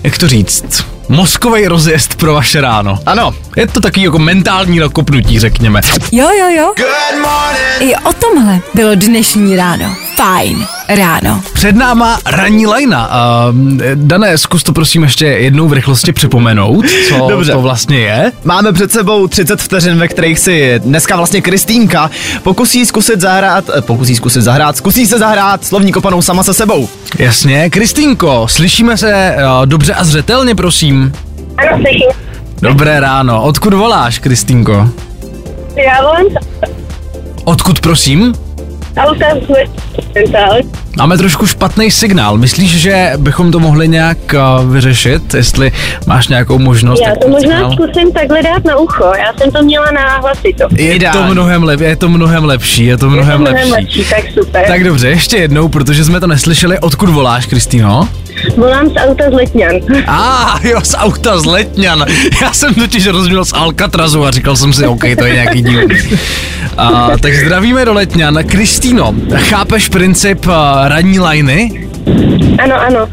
jak 0.02 0.18
to 0.18 0.28
říct, 0.28 0.84
mozkový 1.10 1.66
rozjezd 1.68 2.14
pro 2.14 2.34
vaše 2.34 2.60
ráno. 2.60 2.98
Ano, 3.06 3.34
Je 3.56 3.66
to 3.66 3.80
takový 3.80 4.02
jako 4.02 4.18
mentální 4.18 4.78
nakopnutí, 4.78 5.38
řekněme. 5.38 5.80
Jo, 6.12 6.28
jo, 6.38 6.48
jo. 6.56 6.72
I 7.80 7.96
o 7.96 8.12
tomhle 8.12 8.60
bylo 8.74 8.94
dnešní 8.94 9.56
ráno. 9.56 9.94
Fajn 10.16 10.66
ráno. 10.88 11.42
Před 11.52 11.76
náma 11.76 12.18
ranní 12.26 12.66
lajna. 12.66 13.08
Uh, 13.08 13.54
Dané, 13.94 14.38
zkus 14.38 14.62
to 14.62 14.72
prosím 14.72 15.02
ještě 15.02 15.26
jednou 15.26 15.68
v 15.68 15.72
rychlosti 15.72 16.12
připomenout, 16.12 16.84
co 17.08 17.16
Dobře. 17.28 17.52
to 17.52 17.60
vlastně 17.60 17.98
je. 17.98 18.32
Máme 18.44 18.72
před 18.72 18.92
sebou 18.92 19.26
30 19.26 19.60
vteřin, 19.62 19.98
ve 19.98 20.08
kterých 20.08 20.38
si 20.38 20.78
dneska 20.84 21.16
vlastně 21.16 21.42
Kristýnka 21.42 22.10
pokusí 22.42 22.86
zkusit 22.86 23.20
zahrát, 23.20 23.64
eh, 23.78 23.80
pokusí 23.82 24.16
zkusit 24.16 24.42
zahrát, 24.42 24.76
zkusí 24.76 25.06
se 25.06 25.18
zahrát 25.18 25.64
slovní 25.64 25.92
kopanou 25.92 26.22
sama 26.22 26.42
se 26.42 26.54
sebou. 26.54 26.88
Jasně, 27.18 27.70
Kristýnko, 27.70 28.46
slyšíme 28.48 28.96
se 28.96 29.36
uh, 29.36 29.66
dobře 29.66 29.94
a 29.94 30.04
zřetelně, 30.04 30.54
prosím. 30.54 30.99
Ano, 31.56 31.78
slyším. 31.82 32.10
Dobré 32.62 33.00
ráno. 33.00 33.42
Odkud 33.42 33.74
voláš, 33.74 34.18
Kristýnko? 34.18 34.88
Já 35.76 36.02
volám 36.02 36.26
Odkud, 37.44 37.80
prosím? 37.80 38.34
auta 38.96 39.26
Máme 40.96 41.18
trošku 41.18 41.46
špatný 41.46 41.90
signál. 41.90 42.38
Myslíš, 42.38 42.70
že 42.80 43.12
bychom 43.16 43.52
to 43.52 43.60
mohli 43.60 43.88
nějak 43.88 44.18
uh, 44.34 44.70
vyřešit? 44.72 45.34
Jestli 45.34 45.72
máš 46.06 46.28
nějakou 46.28 46.58
možnost? 46.58 47.00
Já 47.00 47.10
tak 47.10 47.18
to 47.18 47.28
možná 47.28 47.50
signál- 47.56 47.72
zkusím 47.72 48.12
takhle 48.12 48.42
dát 48.42 48.64
na 48.64 48.76
ucho. 48.76 49.04
Já 49.18 49.32
jsem 49.38 49.50
to 49.50 49.62
měla 49.62 49.90
na 49.90 50.18
hlasito. 50.18 50.64
Je 50.76 50.88
to 50.90 50.94
Ideální. 50.96 51.30
mnohem 51.32 51.62
lep, 51.64 51.80
je 51.80 51.96
to 51.96 52.08
mnohem 52.08 52.44
lepší, 52.44 52.86
je 52.86 52.96
to 52.96 53.10
mnohem, 53.10 53.40
Mnohem 53.40 53.56
lepší. 53.56 53.70
lepší, 53.72 54.04
tak 54.10 54.24
super. 54.34 54.64
Tak 54.66 54.84
dobře, 54.84 55.08
ještě 55.08 55.36
jednou, 55.36 55.68
protože 55.68 56.04
jsme 56.04 56.20
to 56.20 56.26
neslyšeli. 56.26 56.78
Odkud 56.78 57.08
voláš, 57.08 57.46
Kristýno? 57.46 58.08
Volám 58.56 58.88
z 58.90 58.96
auta 58.96 59.24
z 59.30 59.32
Letňan. 59.32 59.72
A 60.06 60.16
ah, 60.16 60.66
jo, 60.66 60.80
z 60.82 60.94
auta 60.98 61.38
z 61.38 61.44
Letňan. 61.44 62.04
Já 62.42 62.52
jsem 62.52 62.74
totiž 62.74 63.06
rozuměl 63.06 63.44
z 63.44 63.52
Alcatrazu 63.52 64.24
a 64.24 64.30
říkal 64.30 64.56
jsem 64.56 64.72
si, 64.72 64.86
OK, 64.86 65.00
to 65.18 65.26
je 65.26 65.34
nějaký 65.34 65.62
díl. 65.62 65.80
A, 66.76 67.10
tak 67.22 67.34
zdravíme 67.34 67.84
do 67.84 67.92
Letňan. 67.92 68.38
Kristýno, 68.46 69.14
chápeš 69.36 69.88
princip 70.00 70.46
uh, 70.46 70.52
ranní 70.88 71.18
lajny? 71.18 71.88
Ano, 72.62 72.80
ano. 72.80 73.08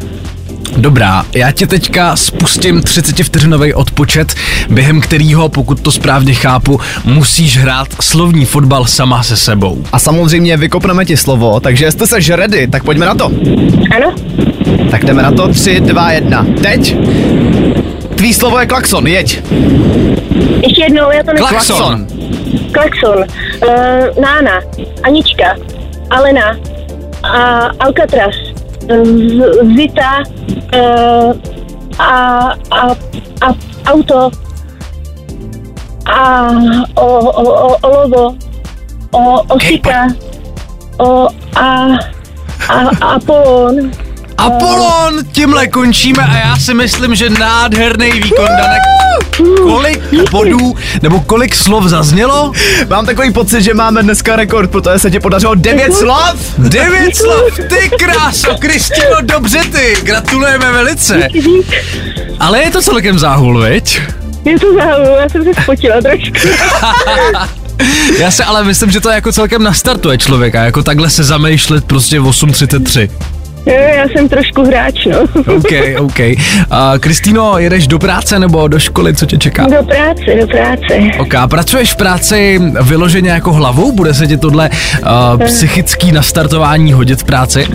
Dobrá, 0.78 1.26
já 1.36 1.52
tě 1.52 1.67
teďka 1.67 2.15
spustím 2.15 2.82
30 2.82 3.23
vteřinový 3.23 3.73
odpočet, 3.73 4.34
během 4.69 5.02
kterého, 5.02 5.50
pokud 5.50 5.82
to 5.82 5.91
správně 5.91 6.34
chápu, 6.34 6.80
musíš 7.06 7.58
hrát 7.58 7.88
slovní 8.02 8.45
fotbal 8.45 8.86
sama 8.86 9.23
se 9.23 9.38
sebou. 9.38 9.84
A 9.91 10.00
samozřejmě 10.00 10.58
vykopneme 10.58 11.06
ti 11.06 11.17
slovo, 11.17 11.60
takže 11.60 11.86
jestli 11.86 12.08
jsi 12.08 12.36
ready, 12.36 12.67
tak 12.67 12.84
pojďme 12.84 13.06
na 13.06 13.15
to. 13.15 13.32
Ano? 13.95 14.15
Tak 14.91 15.06
jdeme 15.06 15.23
na 15.23 15.32
to, 15.32 15.47
3, 15.47 15.80
2, 15.80 16.12
1, 16.12 16.45
teď. 16.62 16.95
Tvý 18.15 18.34
slovo 18.34 18.60
je 18.60 18.65
klakson, 18.65 19.08
jeď. 19.08 19.41
Ještě 20.63 20.84
jednou, 20.84 21.12
já 21.12 21.23
to 21.23 21.34
ne... 21.34 21.39
Klakson. 21.39 22.08
Klakson. 22.71 23.17
Uh, 23.17 24.23
Nána. 24.23 24.62
Anička. 25.04 25.56
Alena. 26.10 26.77
A 27.28 27.72
Alcatraz. 27.80 28.36
Zita. 29.76 30.24
Uh, 30.74 31.34
a, 32.00 32.58
a, 32.72 32.96
a 33.42 33.56
auto. 33.86 34.32
A 36.06 36.52
o, 36.96 37.02
o, 37.02 37.44
o, 37.68 37.78
olovo. 37.84 38.38
O, 39.12 39.46
osika. 39.54 40.08
O, 41.00 41.28
a, 41.56 42.00
a, 42.70 43.16
Apolon. 43.16 43.92
Apollon, 44.38 45.26
tímhle 45.32 45.67
končíme 45.67 46.23
a 46.23 46.38
já 46.38 46.58
si 46.58 46.73
myslím, 46.73 47.15
že 47.15 47.30
nádherný 47.30 48.12
výkon, 48.12 48.45
Danek. 48.45 48.82
Kolik 49.63 50.30
bodů, 50.32 50.76
nebo 51.02 51.19
kolik 51.19 51.56
slov 51.56 51.84
zaznělo? 51.86 52.52
Mám 52.89 53.06
takový 53.06 53.34
pocit, 53.34 53.62
že 53.62 53.73
máme 53.73 54.04
dneska 54.04 54.36
rekord, 54.36 54.71
protože 54.71 55.00
se 55.00 55.12
ti 55.12 55.19
podařilo 55.19 55.56
9 55.56 55.93
slov. 55.93 56.36
Devět 56.58 57.15
slov, 57.15 57.54
ty 57.56 57.89
kráso, 58.00 58.56
Kristino, 58.60 59.21
dobře 59.21 59.60
ty, 59.71 59.95
gratulujeme 60.04 60.71
velice. 60.71 61.28
Ale 62.39 62.62
je 62.63 62.71
to 62.71 62.82
celkem 62.82 63.19
záhul, 63.19 63.62
viď? 63.62 64.02
Je 64.45 64.60
to 64.60 64.73
záhul, 64.73 65.17
já 65.21 65.30
jsem 65.30 65.43
se 65.43 65.62
spotila 65.63 66.02
trošku. 66.02 66.47
Já 68.19 68.32
se 68.32 68.43
ale 68.43 68.63
myslím, 68.63 68.91
že 68.91 69.00
to 69.00 69.10
jako 69.10 69.32
celkem 69.32 69.63
nastartuje 69.63 70.17
člověka, 70.17 70.63
jako 70.63 70.84
takhle 70.84 71.10
se 71.10 71.23
zamýšlet 71.23 71.86
prostě 71.86 72.19
v 72.19 72.26
8.33. 72.26 73.10
Jo, 73.67 73.84
já 73.95 74.08
jsem 74.10 74.30
trošku 74.30 74.63
hráč, 74.63 75.06
no. 75.06 75.19
OK, 75.56 75.71
OK. 75.99 76.19
A 76.71 76.93
Kristýno, 76.99 77.60
jedeš 77.60 77.88
do 77.88 77.99
práce 77.99 78.39
nebo 78.39 78.67
do 78.67 78.80
školy, 78.80 79.15
co 79.15 79.25
tě 79.25 79.38
čeká? 79.38 79.67
Do 79.67 79.84
práce, 79.84 80.36
do 80.39 80.47
práce. 80.47 80.99
OK, 81.19 81.36
a 81.36 81.47
pracuješ 81.47 81.93
v 81.93 81.95
práci 81.95 82.62
vyloženě 82.82 83.30
jako 83.30 83.53
hlavou? 83.53 83.91
Bude 83.91 84.13
se 84.13 84.27
ti 84.27 84.38
tohle 84.38 84.69
uh, 84.69 85.45
psychický 85.45 86.12
nastartování 86.12 86.93
hodit 86.93 87.21
v 87.21 87.23
práci? 87.23 87.67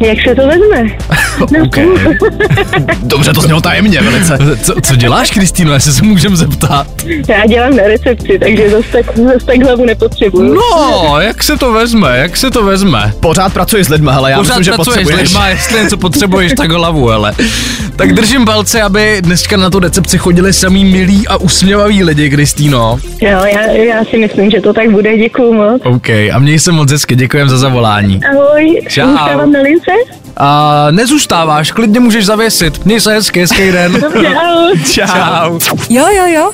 Jak 0.00 0.18
se 0.28 0.34
to 0.34 0.42
vezme? 0.46 0.96
OK. 1.64 1.76
Dobře, 3.02 3.32
to 3.32 3.40
znělo 3.40 3.60
tajemně 3.60 4.00
velice. 4.00 4.38
Co, 4.62 4.74
co 4.82 4.96
děláš, 4.96 5.30
Kristýno, 5.30 5.72
jestli 5.74 5.92
se 5.92 6.02
můžem 6.04 6.36
zeptat? 6.36 6.86
Já 7.28 7.46
dělám 7.46 7.76
na 7.76 7.82
recepci, 7.82 8.38
takže 8.38 8.70
zase 8.70 8.88
tak, 8.92 9.16
zase 9.18 9.46
tak 9.46 9.62
hlavu 9.62 9.84
nepotřebuju. 9.84 10.54
No, 10.54 11.20
jak 11.20 11.42
se 11.42 11.56
to 11.56 11.72
vezme, 11.72 12.18
jak 12.18 12.36
se 12.36 12.50
to 12.50 12.64
vezme? 12.64 13.12
Pořád 13.20 13.52
pracuji 13.52 13.84
s 13.84 13.88
lidmi, 13.88 14.10
hele, 14.12 14.30
já 14.30 14.36
Pořád 14.38 14.48
myslím, 14.48 14.64
že 14.64 14.72
pracuješ 14.72 14.94
s 14.96 15.02
potřebuješ. 15.02 15.28
lidma, 15.30 15.48
jestli 15.48 15.80
něco 15.82 15.96
potřebuješ, 15.96 16.52
tak 16.56 16.70
hlavu, 16.70 17.08
hele. 17.08 17.34
Tak 17.96 18.12
držím 18.12 18.44
palce, 18.44 18.82
aby 18.82 19.16
dneska 19.20 19.56
na 19.56 19.70
tu 19.70 19.78
recepci 19.78 20.18
chodili 20.18 20.52
samý 20.52 20.84
milí 20.84 21.28
a 21.28 21.36
usměvaví 21.36 22.04
lidi, 22.04 22.30
Kristýno. 22.30 22.98
Jo, 23.22 23.40
já, 23.44 23.66
já 23.70 24.04
si 24.04 24.18
myslím, 24.18 24.50
že 24.50 24.60
to 24.60 24.72
tak 24.72 24.90
bude, 24.90 25.18
děkuju 25.18 25.52
moc. 25.52 25.82
OK, 25.84 26.08
a 26.10 26.38
měj 26.38 26.58
se 26.58 26.72
moc 26.72 26.92
hezky, 26.92 27.16
děkujem 27.16 27.48
za 27.48 27.58
zavolání. 27.58 28.20
Ahoj, 28.24 28.80
Čau. 28.88 29.06
na 29.52 29.60
lince? 29.62 29.92
A 30.36 30.86
nezůstáváš, 30.90 31.70
klidně 31.70 32.00
můžeš 32.00 32.26
zavěsit. 32.26 32.84
Měj 32.84 33.00
se 33.00 33.12
hezky, 33.12 33.40
hezký 33.40 33.72
den. 33.72 33.92
Dobře, 34.00 34.28
ahoj. 34.28 34.78
Čau. 34.92 35.58
Jo, 35.90 36.06
jo, 36.16 36.26
jo. 36.26 36.50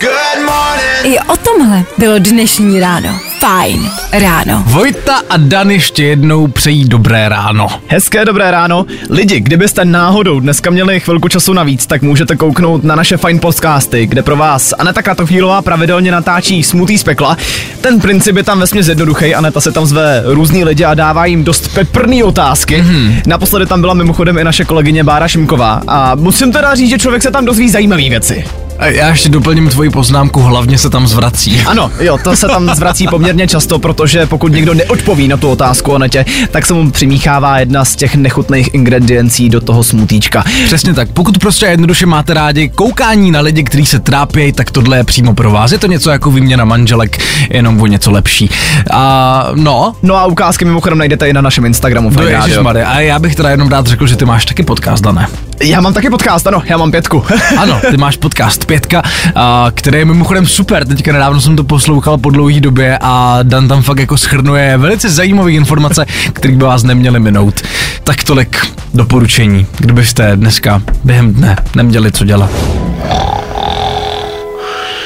I 1.02 1.18
o 1.18 1.36
tomhle 1.36 1.82
bylo 1.98 2.18
dnešní 2.18 2.80
ráno. 2.80 3.20
Fajn 3.40 3.90
ráno. 4.12 4.62
Vojta 4.66 5.22
a 5.30 5.36
Dan 5.36 5.70
ještě 5.70 6.04
jednou 6.04 6.46
přejí 6.46 6.84
dobré 6.84 7.28
ráno. 7.28 7.68
Hezké 7.86 8.24
dobré 8.24 8.50
ráno. 8.50 8.86
Lidi, 9.10 9.40
kdybyste 9.40 9.84
náhodou 9.84 10.40
dneska 10.40 10.70
měli 10.70 11.00
chvilku 11.00 11.28
času 11.28 11.52
navíc, 11.52 11.86
tak 11.86 12.02
můžete 12.02 12.36
kouknout 12.36 12.84
na 12.84 12.94
naše 12.96 13.16
fajn 13.16 13.38
podcasty, 13.38 14.06
kde 14.06 14.22
pro 14.22 14.36
vás 14.36 14.74
Aneta 14.78 15.02
Kratochvílová 15.02 15.62
pravidelně 15.62 16.12
natáčí 16.12 16.62
smutý 16.62 16.98
z 16.98 17.02
pekla. 17.04 17.36
Ten 17.80 18.00
princip 18.00 18.36
je 18.36 18.42
tam 18.42 18.60
vesměs 18.60 18.88
jednoduchý, 18.88 19.34
Aneta 19.34 19.60
se 19.60 19.72
tam 19.72 19.86
zve 19.86 20.22
různý 20.24 20.64
lidi 20.64 20.84
a 20.84 20.94
dává 20.94 21.26
jim 21.26 21.44
dost 21.44 21.74
peprný 21.74 22.22
otázky. 22.22 22.82
Mm-hmm. 22.82 23.22
Naposledy 23.26 23.66
tam 23.70 23.80
byla 23.80 23.94
mimochodem 23.94 24.38
i 24.38 24.44
naše 24.44 24.64
kolegyně 24.64 25.04
Bára 25.04 25.28
Šimková 25.28 25.82
a 25.86 26.14
musím 26.14 26.52
teda 26.52 26.74
říct, 26.74 26.90
že 26.90 26.98
člověk 26.98 27.22
se 27.22 27.30
tam 27.30 27.44
dozví 27.44 27.68
zajímavé 27.68 28.02
věci. 28.08 28.44
A 28.80 28.86
já 28.86 29.08
ještě 29.08 29.28
doplním 29.28 29.68
tvoji 29.68 29.90
poznámku, 29.90 30.40
hlavně 30.40 30.78
se 30.78 30.90
tam 30.90 31.06
zvrací. 31.06 31.62
Ano, 31.66 31.90
jo, 32.00 32.18
to 32.24 32.36
se 32.36 32.46
tam 32.46 32.74
zvrací 32.74 33.06
poměrně 33.06 33.46
často, 33.48 33.78
protože 33.78 34.26
pokud 34.26 34.52
někdo 34.52 34.74
neodpoví 34.74 35.28
na 35.28 35.36
tu 35.36 35.50
otázku 35.50 35.92
o 35.92 35.98
netě, 35.98 36.24
tak 36.50 36.66
se 36.66 36.74
mu 36.74 36.90
přimíchává 36.90 37.58
jedna 37.58 37.84
z 37.84 37.96
těch 37.96 38.14
nechutných 38.14 38.74
ingrediencí 38.74 39.48
do 39.48 39.60
toho 39.60 39.84
smutíčka. 39.84 40.44
Přesně 40.64 40.94
tak. 40.94 41.12
Pokud 41.12 41.38
prostě 41.38 41.66
jednoduše 41.66 42.06
máte 42.06 42.34
rádi 42.34 42.68
koukání 42.68 43.30
na 43.30 43.40
lidi, 43.40 43.64
kteří 43.64 43.86
se 43.86 43.98
trápí, 43.98 44.52
tak 44.52 44.70
tohle 44.70 44.96
je 44.96 45.04
přímo 45.04 45.34
pro 45.34 45.50
vás. 45.50 45.72
Je 45.72 45.78
to 45.78 45.86
něco 45.86 46.10
jako 46.10 46.30
výměna 46.30 46.64
manželek, 46.64 47.18
jenom 47.50 47.80
o 47.80 47.86
něco 47.86 48.10
lepší. 48.10 48.50
A 48.90 49.46
no, 49.54 49.94
No 50.02 50.16
a 50.16 50.26
ukázky 50.26 50.64
mimochodem 50.64 50.98
najdete 50.98 51.28
i 51.28 51.32
na 51.32 51.40
našem 51.40 51.64
Instagramu. 51.64 52.10
je 52.10 52.16
rádio. 52.16 52.46
Ježišmarja. 52.46 52.88
A 52.88 53.00
já 53.00 53.18
bych 53.18 53.34
teda 53.34 53.50
jenom 53.50 53.68
rád 53.68 53.86
řekl, 53.86 54.06
že 54.06 54.16
ty 54.16 54.24
máš 54.24 54.44
taky 54.44 54.62
podcast, 54.62 55.04
Dané. 55.04 55.26
Já 55.62 55.80
mám 55.80 55.94
taky 55.94 56.10
podcast, 56.10 56.46
ano, 56.46 56.62
já 56.64 56.76
mám 56.76 56.90
pětku. 56.90 57.24
Ano, 57.58 57.80
ty 57.90 57.96
máš 57.96 58.16
podcast 58.16 58.66
Pětka, 58.70 59.02
a, 59.34 59.66
který 59.74 59.98
je 59.98 60.04
mimochodem 60.04 60.46
super. 60.46 60.86
Teďka 60.86 61.12
nedávno 61.12 61.40
jsem 61.40 61.56
to 61.56 61.64
poslouchal 61.64 62.18
po 62.18 62.30
dlouhé 62.30 62.60
době 62.60 62.98
a 63.00 63.38
Dan 63.42 63.68
tam 63.68 63.82
fakt 63.82 63.98
jako 63.98 64.16
schrnuje 64.16 64.76
velice 64.76 65.10
zajímavé 65.10 65.52
informace, 65.52 66.06
které 66.32 66.54
by 66.54 66.64
vás 66.64 66.82
neměly 66.82 67.20
minout. 67.20 67.60
Tak 68.04 68.24
tolik 68.24 68.66
doporučení, 68.94 69.66
kdybyste 69.78 70.36
dneska 70.36 70.82
během 71.04 71.34
dne 71.34 71.56
neměli 71.76 72.12
co 72.12 72.24
dělat. 72.24 72.50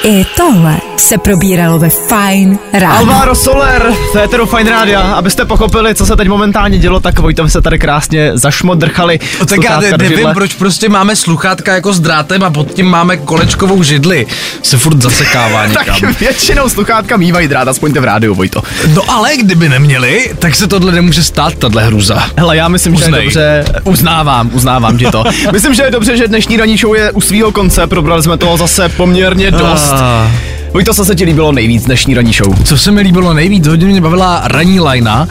I 0.03 0.25
tohle 0.37 0.77
se 0.97 1.19
probíralo 1.19 1.79
ve 1.79 1.89
Fine 1.91 2.57
ráno. 2.73 2.99
Alvaro 2.99 3.35
Soler, 3.35 3.93
Féteru 4.13 4.47
Fine 4.47 4.71
Rádia. 4.71 5.01
Abyste 5.01 5.45
pochopili, 5.45 5.95
co 5.95 6.07
se 6.07 6.17
teď 6.17 6.29
momentálně 6.29 6.79
dělo, 6.79 7.01
tak 7.01 7.19
Vojtovi 7.19 7.51
se 7.51 7.63
tady 7.63 7.79
krásně 7.79 8.31
zašmodrchali. 8.35 9.19
No, 9.41 9.47
tak 9.47 9.65
já 9.65 9.81
nevím, 9.81 10.09
židle. 10.17 10.35
proč 10.35 10.55
prostě 10.55 10.89
máme 10.89 11.17
sluchátka 11.17 11.75
jako 11.75 11.93
s 11.93 12.01
drátem 12.01 12.43
a 12.43 12.51
pod 12.51 12.73
tím 12.73 12.87
máme 12.87 13.17
kolečkovou 13.17 13.83
židli. 13.83 14.27
Se 14.63 14.79
furt 14.79 15.03
zasekává 15.03 15.67
někam. 15.67 16.01
Tak 16.01 16.21
většinou 16.21 16.69
sluchátka 16.69 17.17
mývají 17.17 17.49
drát, 17.49 17.69
aspoň 17.69 17.93
to 17.95 18.01
v 18.01 18.05
rádiu, 18.05 18.35
Vojto. 18.35 18.63
No 18.95 19.03
ale 19.09 19.37
kdyby 19.37 19.69
neměli, 19.69 20.31
tak 20.39 20.55
se 20.55 20.67
tohle 20.67 20.93
nemůže 20.93 21.23
stát, 21.23 21.55
tahle 21.55 21.85
hruza. 21.85 22.23
Hele, 22.37 22.57
já 22.57 22.69
myslím, 22.69 22.97
že 22.97 23.03
je 23.03 23.07
Uznej. 23.09 23.25
dobře, 23.25 23.65
uznávám, 23.85 24.51
uznávám 24.53 24.99
ti 24.99 25.05
to. 25.05 25.25
myslím, 25.53 25.75
že 25.75 25.83
je 25.83 25.91
dobře, 25.91 26.17
že 26.17 26.29
dnešní 26.29 26.57
ranní 26.57 26.77
show 26.77 26.95
je 26.95 27.11
u 27.13 27.21
svého 27.21 27.53
konce, 27.53 27.87
probrali 27.87 28.23
jsme 28.23 28.37
toho 28.37 28.57
zase 28.57 28.89
poměrně 28.89 29.51
dost. 29.51 29.93
Ah. 29.93 30.54
Vojto, 30.75 30.95
co 30.95 31.05
se 31.05 31.15
ti 31.15 31.25
líbilo 31.25 31.53
nejvíc 31.53 31.85
dnešní 31.85 32.15
ranní 32.15 32.33
show? 32.33 32.65
Co 32.65 32.79
se 32.79 32.91
mi 32.91 33.01
líbilo 33.01 33.35
nejvíc, 33.35 33.67
hodně 33.67 33.87
mě 33.87 34.01
bavila 34.01 34.43
ranní 34.45 34.81
lajna 34.81 35.29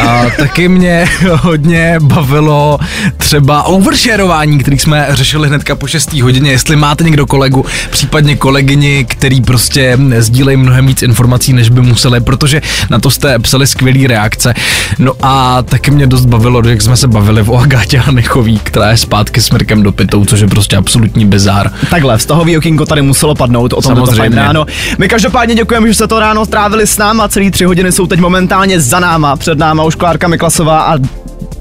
a 0.00 0.24
taky 0.38 0.68
mě 0.68 1.08
hodně 1.42 1.96
bavilo 2.02 2.78
třeba 3.16 3.62
oversharování, 3.62 4.58
který 4.58 4.78
jsme 4.78 5.06
řešili 5.10 5.48
hnedka 5.48 5.74
po 5.74 5.86
6. 5.86 6.12
hodině, 6.12 6.50
jestli 6.50 6.76
máte 6.76 7.04
někdo 7.04 7.26
kolegu, 7.26 7.64
případně 7.90 8.36
kolegyni, 8.36 9.04
který 9.08 9.40
prostě 9.40 9.98
sdílejí 10.18 10.56
mnohem 10.56 10.86
víc 10.86 11.02
informací, 11.02 11.52
než 11.52 11.68
by 11.68 11.80
museli, 11.80 12.20
protože 12.20 12.62
na 12.90 12.98
to 12.98 13.10
jste 13.10 13.38
psali 13.38 13.66
skvělý 13.66 14.06
reakce. 14.06 14.54
No 14.98 15.12
a 15.22 15.62
taky 15.62 15.90
mě 15.90 16.06
dost 16.06 16.24
bavilo, 16.26 16.62
jak 16.68 16.82
jsme 16.82 16.96
se 16.96 17.08
bavili 17.08 17.42
o 17.42 17.56
Agátě 17.58 17.98
Hanechový, 17.98 18.60
která 18.62 18.90
je 18.90 18.96
zpátky 18.96 19.42
s 19.42 19.50
Mirkem 19.50 19.82
Dopitou, 19.82 20.24
což 20.24 20.40
je 20.40 20.48
prostě 20.48 20.76
absolutní 20.76 21.26
bizár. 21.26 21.70
Takhle, 21.90 22.18
vztahový 22.18 22.58
okýnko 22.58 22.86
tady 22.86 23.02
muselo 23.02 23.34
padnout, 23.34 23.72
o 23.72 23.82
tom 23.82 23.94
to 23.94 24.06
Samozřejmě. 24.06 24.16
fajn 24.16 24.32
ráno. 24.34 24.66
My 24.98 25.08
každopádně 25.08 25.54
děkujeme, 25.54 25.88
že 25.88 25.94
jste 25.94 26.06
to 26.06 26.20
ráno 26.20 26.46
strávili 26.46 26.86
s 26.86 26.98
náma, 26.98 27.28
celý 27.28 27.50
tři 27.50 27.64
hodiny 27.64 27.92
jsou 27.92 28.06
teď 28.06 28.20
momentálně 28.20 28.80
za 28.80 29.00
náma, 29.00 29.36
před 29.36 29.58
náma 29.58 29.84
už 29.84 29.94
Klárka 29.94 30.28
Miklasová 30.28 30.82
a 30.82 30.98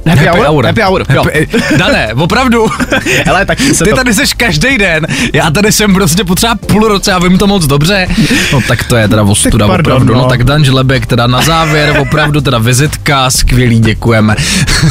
Happy, 0.09 0.39
hour? 0.39 0.65
Happy 0.65 0.81
hour, 0.81 1.05
jo. 1.13 1.23
Happy, 1.23 1.47
Dané, 1.77 2.13
opravdu. 2.13 2.67
Hele, 3.25 3.45
tak 3.45 3.59
se 3.59 3.83
Ty 3.83 3.89
to... 3.89 3.95
tady 3.95 4.13
seš 4.13 4.33
každý 4.33 4.77
den, 4.77 5.07
já 5.33 5.51
tady 5.51 5.71
jsem 5.71 5.93
prostě 5.93 6.23
potřeba 6.23 6.55
půl 6.55 6.87
roce 6.87 7.13
a 7.13 7.19
vím 7.19 7.37
to 7.37 7.47
moc 7.47 7.65
dobře. 7.65 8.07
No 8.53 8.61
tak 8.67 8.83
to 8.83 8.95
je 8.95 9.07
teda 9.07 9.23
ostuda, 9.23 9.67
pardon, 9.67 9.93
opravdu. 9.93 10.13
No. 10.13 10.21
no. 10.21 10.27
tak 10.27 10.43
Dan 10.43 10.65
Žlebek 10.65 11.05
teda 11.05 11.27
na 11.27 11.41
závěr, 11.41 11.97
opravdu 11.99 12.41
teda 12.41 12.57
vizitka, 12.57 13.29
skvělý, 13.29 13.79
děkujeme. 13.79 14.35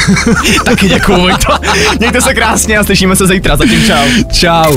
Taky 0.65 0.89
děkuju, 0.89 1.21
Vojto. 1.21 1.59
Mějte 1.99 2.21
se 2.21 2.35
krásně 2.35 2.79
a 2.79 2.85
slyšíme 2.85 3.17
se 3.17 3.27
zítra, 3.27 3.57
zatím 3.57 3.85
čau. 3.87 4.07
Čau. 4.33 4.77